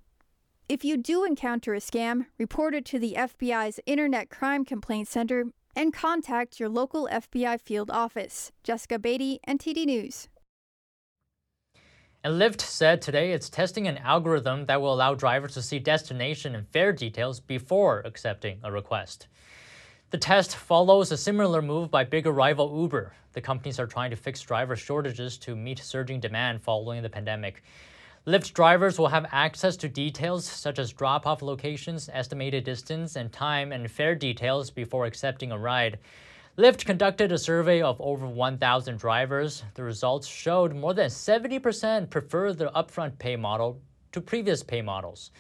If 0.68 0.85
you 0.85 0.96
do 0.96 1.24
encounter 1.24 1.72
a 1.72 1.79
scam, 1.79 2.27
report 2.37 2.74
it 2.74 2.85
to 2.87 2.98
the 2.98 3.14
FBI's 3.16 3.79
Internet 3.87 4.29
Crime 4.29 4.64
Complaint 4.64 5.07
Center 5.07 5.44
and 5.77 5.92
contact 5.92 6.59
your 6.59 6.68
local 6.68 7.09
FBI 7.12 7.61
field 7.61 7.90
office. 7.90 8.50
Jessica 8.62 8.98
Beatty, 8.98 9.38
NTD 9.46 9.87
News. 9.87 10.29
And 12.24 12.40
Lyft 12.40 12.62
said 12.62 13.03
today 13.03 13.33
it's 13.33 13.50
testing 13.50 13.87
an 13.87 13.98
algorithm 13.98 14.64
that 14.66 14.81
will 14.81 14.94
allow 14.94 15.14
drivers 15.14 15.55
to 15.55 15.62
see 15.62 15.79
destination 15.79 16.55
and 16.55 16.66
fare 16.68 16.92
details 16.92 17.38
before 17.38 18.00
accepting 18.07 18.59
a 18.64 18.72
request. 18.72 19.29
The 20.14 20.20
test 20.20 20.55
follows 20.55 21.11
a 21.11 21.16
similar 21.16 21.61
move 21.61 21.90
by 21.90 22.05
bigger 22.05 22.31
rival 22.31 22.81
Uber. 22.83 23.12
The 23.33 23.40
companies 23.40 23.81
are 23.81 23.87
trying 23.88 24.11
to 24.11 24.16
fix 24.16 24.40
driver 24.40 24.77
shortages 24.77 25.37
to 25.38 25.57
meet 25.57 25.81
surging 25.81 26.20
demand 26.20 26.62
following 26.62 27.03
the 27.03 27.11
pandemic. 27.11 27.64
Lyft 28.24 28.53
drivers 28.53 28.96
will 28.96 29.09
have 29.09 29.27
access 29.33 29.77
to 29.79 29.88
details 29.88 30.44
such 30.46 30.79
as 30.79 30.92
drop 30.92 31.27
off 31.27 31.42
locations, 31.42 32.09
estimated 32.12 32.62
distance 32.62 33.16
and 33.16 33.33
time, 33.33 33.72
and 33.72 33.90
fare 33.90 34.14
details 34.14 34.70
before 34.70 35.05
accepting 35.07 35.50
a 35.50 35.59
ride. 35.59 35.98
Lyft 36.57 36.85
conducted 36.85 37.33
a 37.33 37.37
survey 37.37 37.83
of 37.83 38.00
over 38.00 38.29
1,000 38.29 38.96
drivers. 38.96 39.64
The 39.74 39.83
results 39.83 40.29
showed 40.29 40.77
more 40.77 40.94
than 40.94 41.11
70% 41.11 42.09
prefer 42.09 42.53
the 42.53 42.70
upfront 42.70 43.18
pay 43.18 43.35
model 43.35 43.81
to 44.12 44.20
previous 44.20 44.62
pay 44.62 44.81
models. 44.81 45.33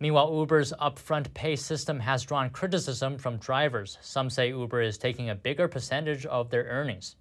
Meanwhile, 0.00 0.34
Uber's 0.34 0.72
upfront 0.80 1.32
pay 1.34 1.56
system 1.56 2.00
has 2.00 2.24
drawn 2.24 2.50
criticism 2.50 3.16
from 3.18 3.36
drivers. 3.38 3.98
Some 4.00 4.28
say 4.28 4.48
Uber 4.48 4.82
is 4.82 4.98
taking 4.98 5.30
a 5.30 5.34
bigger 5.34 5.68
percentage 5.68 6.26
of 6.26 6.50
their 6.50 6.64
earnings. 6.64 7.16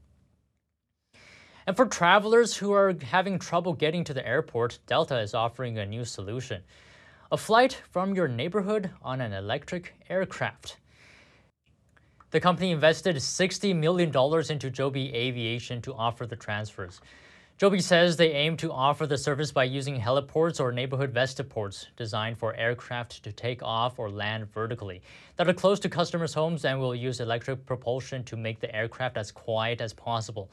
And 1.65 1.77
for 1.77 1.85
travelers 1.85 2.57
who 2.57 2.73
are 2.73 2.95
having 3.03 3.39
trouble 3.39 3.73
getting 3.73 4.03
to 4.05 4.13
the 4.13 4.27
airport, 4.27 4.79
Delta 4.85 5.19
is 5.19 5.33
offering 5.33 5.77
a 5.77 5.85
new 5.85 6.05
solution 6.05 6.63
a 7.31 7.37
flight 7.37 7.81
from 7.89 8.13
your 8.13 8.27
neighborhood 8.27 8.91
on 9.01 9.19
an 9.19 9.33
electric 9.33 9.95
aircraft. 10.07 10.77
The 12.29 12.39
company 12.39 12.69
invested 12.69 13.15
$60 13.15 13.75
million 13.75 14.11
into 14.51 14.69
Joby 14.69 15.11
Aviation 15.15 15.81
to 15.81 15.95
offer 15.95 16.27
the 16.27 16.35
transfers. 16.35 17.01
Joby 17.59 17.81
says 17.81 18.17
they 18.17 18.31
aim 18.31 18.57
to 18.57 18.71
offer 18.71 19.05
the 19.05 19.17
service 19.17 19.51
by 19.51 19.65
using 19.65 19.99
heliports 19.99 20.59
or 20.59 20.71
neighborhood 20.71 21.13
vertiports 21.13 21.85
designed 21.95 22.39
for 22.39 22.55
aircraft 22.55 23.23
to 23.23 23.31
take 23.31 23.61
off 23.61 23.99
or 23.99 24.09
land 24.09 24.51
vertically 24.51 25.03
that 25.37 25.47
are 25.47 25.53
close 25.53 25.79
to 25.81 25.87
customers' 25.87 26.33
homes 26.33 26.65
and 26.65 26.79
will 26.79 26.95
use 26.95 27.19
electric 27.19 27.63
propulsion 27.67 28.23
to 28.23 28.35
make 28.35 28.59
the 28.59 28.75
aircraft 28.75 29.17
as 29.17 29.31
quiet 29.31 29.81
as 29.81 29.93
possible. 29.93 30.49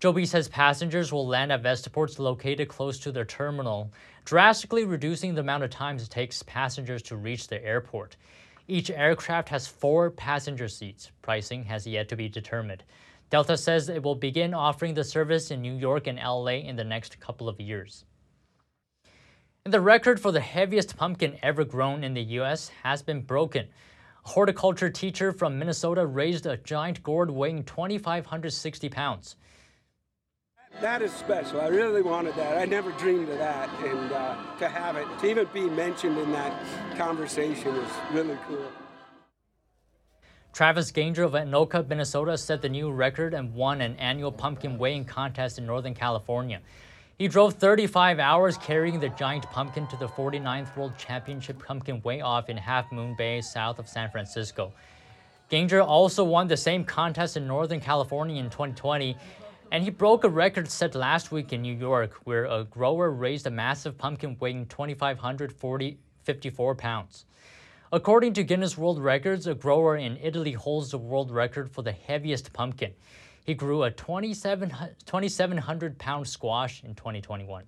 Joby 0.00 0.24
says 0.24 0.48
passengers 0.48 1.12
will 1.12 1.26
land 1.26 1.52
at 1.52 1.62
vertiports 1.62 2.18
located 2.18 2.66
close 2.66 2.98
to 3.00 3.12
their 3.12 3.26
terminal, 3.26 3.92
drastically 4.24 4.84
reducing 4.84 5.34
the 5.34 5.42
amount 5.42 5.64
of 5.64 5.70
time 5.70 5.96
it 5.96 6.08
takes 6.08 6.42
passengers 6.44 7.02
to 7.02 7.16
reach 7.16 7.46
the 7.46 7.62
airport. 7.62 8.16
Each 8.66 8.90
aircraft 8.90 9.50
has 9.50 9.66
four 9.66 10.10
passenger 10.10 10.68
seats. 10.68 11.10
Pricing 11.20 11.64
has 11.64 11.86
yet 11.86 12.08
to 12.08 12.16
be 12.16 12.28
determined. 12.28 12.84
Delta 13.32 13.56
says 13.56 13.88
it 13.88 14.02
will 14.02 14.14
begin 14.14 14.52
offering 14.52 14.92
the 14.92 15.02
service 15.02 15.50
in 15.50 15.62
New 15.62 15.74
York 15.74 16.06
and 16.06 16.18
LA 16.18 16.58
in 16.68 16.76
the 16.76 16.84
next 16.84 17.18
couple 17.18 17.48
of 17.48 17.58
years. 17.58 18.04
And 19.64 19.72
the 19.72 19.80
record 19.80 20.20
for 20.20 20.30
the 20.30 20.40
heaviest 20.40 20.98
pumpkin 20.98 21.38
ever 21.42 21.64
grown 21.64 22.04
in 22.04 22.12
the 22.12 22.24
U.S. 22.40 22.70
has 22.82 23.00
been 23.00 23.22
broken. 23.22 23.68
A 24.26 24.28
horticulture 24.28 24.90
teacher 24.90 25.32
from 25.32 25.58
Minnesota 25.58 26.04
raised 26.04 26.44
a 26.44 26.58
giant 26.58 27.02
gourd 27.02 27.30
weighing 27.30 27.64
2,560 27.64 28.90
pounds. 28.90 29.36
That 30.82 31.00
is 31.00 31.10
special. 31.10 31.62
I 31.62 31.68
really 31.68 32.02
wanted 32.02 32.34
that. 32.34 32.58
I 32.58 32.66
never 32.66 32.90
dreamed 32.92 33.30
of 33.30 33.38
that. 33.38 33.70
And 33.82 34.12
uh, 34.12 34.36
to 34.58 34.68
have 34.68 34.96
it, 34.96 35.06
to 35.20 35.30
even 35.30 35.48
be 35.54 35.70
mentioned 35.70 36.18
in 36.18 36.32
that 36.32 36.98
conversation 36.98 37.74
is 37.76 37.90
really 38.12 38.36
cool. 38.46 38.70
Travis 40.52 40.92
Gienger 40.92 41.24
of 41.24 41.32
Anoka, 41.32 41.88
Minnesota 41.88 42.36
set 42.36 42.60
the 42.60 42.68
new 42.68 42.90
record 42.90 43.32
and 43.32 43.54
won 43.54 43.80
an 43.80 43.96
annual 43.96 44.30
pumpkin 44.30 44.76
weighing 44.76 45.06
contest 45.06 45.56
in 45.56 45.64
Northern 45.64 45.94
California. 45.94 46.60
He 47.16 47.26
drove 47.26 47.54
35 47.54 48.18
hours 48.18 48.58
carrying 48.58 49.00
the 49.00 49.08
giant 49.08 49.50
pumpkin 49.50 49.86
to 49.86 49.96
the 49.96 50.08
49th 50.08 50.76
World 50.76 50.92
Championship 50.98 51.64
Pumpkin 51.64 52.02
Weigh-Off 52.02 52.50
in 52.50 52.58
Half 52.58 52.92
Moon 52.92 53.14
Bay, 53.16 53.40
south 53.40 53.78
of 53.78 53.88
San 53.88 54.10
Francisco. 54.10 54.74
Gienger 55.50 55.82
also 55.82 56.22
won 56.22 56.48
the 56.48 56.56
same 56.58 56.84
contest 56.84 57.38
in 57.38 57.46
Northern 57.46 57.80
California 57.80 58.38
in 58.38 58.50
2020 58.50 59.16
and 59.70 59.82
he 59.82 59.88
broke 59.88 60.24
a 60.24 60.28
record 60.28 60.70
set 60.70 60.94
last 60.94 61.32
week 61.32 61.54
in 61.54 61.62
New 61.62 61.74
York, 61.74 62.12
where 62.24 62.44
a 62.44 62.64
grower 62.64 63.10
raised 63.10 63.46
a 63.46 63.50
massive 63.50 63.96
pumpkin 63.96 64.36
weighing 64.38 64.66
2,554 64.66 66.74
pounds. 66.74 67.24
According 67.92 68.32
to 68.34 68.42
Guinness 68.42 68.78
World 68.78 68.98
Records, 68.98 69.46
a 69.46 69.54
grower 69.54 69.96
in 69.96 70.16
Italy 70.16 70.52
holds 70.52 70.90
the 70.90 70.98
world 70.98 71.30
record 71.30 71.70
for 71.70 71.82
the 71.82 71.92
heaviest 71.92 72.52
pumpkin. 72.52 72.94
He 73.44 73.54
grew 73.54 73.82
a 73.82 73.90
2,700 73.90 75.98
pound 75.98 76.26
squash 76.26 76.82
in 76.82 76.94
2021. 76.94 77.64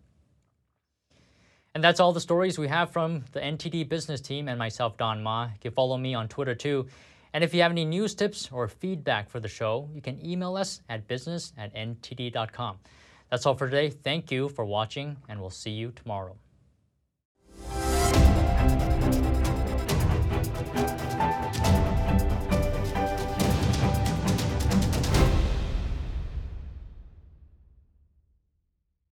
And 1.74 1.84
that's 1.84 2.00
all 2.00 2.12
the 2.12 2.20
stories 2.20 2.58
we 2.58 2.68
have 2.68 2.90
from 2.90 3.24
the 3.32 3.40
NTD 3.40 3.88
business 3.88 4.20
team 4.20 4.48
and 4.48 4.58
myself, 4.58 4.96
Don 4.96 5.22
Ma. 5.22 5.44
You 5.44 5.58
can 5.60 5.72
follow 5.72 5.98
me 5.98 6.14
on 6.14 6.28
Twitter 6.28 6.54
too 6.54 6.86
and 7.34 7.42
if 7.42 7.52
you 7.52 7.62
have 7.62 7.72
any 7.72 7.84
news 7.84 8.14
tips 8.14 8.48
or 8.52 8.68
feedback 8.68 9.28
for 9.28 9.40
the 9.40 9.48
show, 9.48 9.90
you 9.92 10.00
can 10.00 10.24
email 10.24 10.56
us 10.56 10.80
at 10.88 11.08
business 11.08 11.52
at 11.58 11.74
ntd.com. 11.74 12.78
That's 13.28 13.44
all 13.44 13.56
for 13.56 13.68
today. 13.68 13.90
Thank 13.90 14.30
you 14.30 14.48
for 14.48 14.64
watching, 14.64 15.16
and 15.28 15.40
we'll 15.40 15.50
see 15.50 15.72
you 15.72 15.90
tomorrow. 15.90 16.36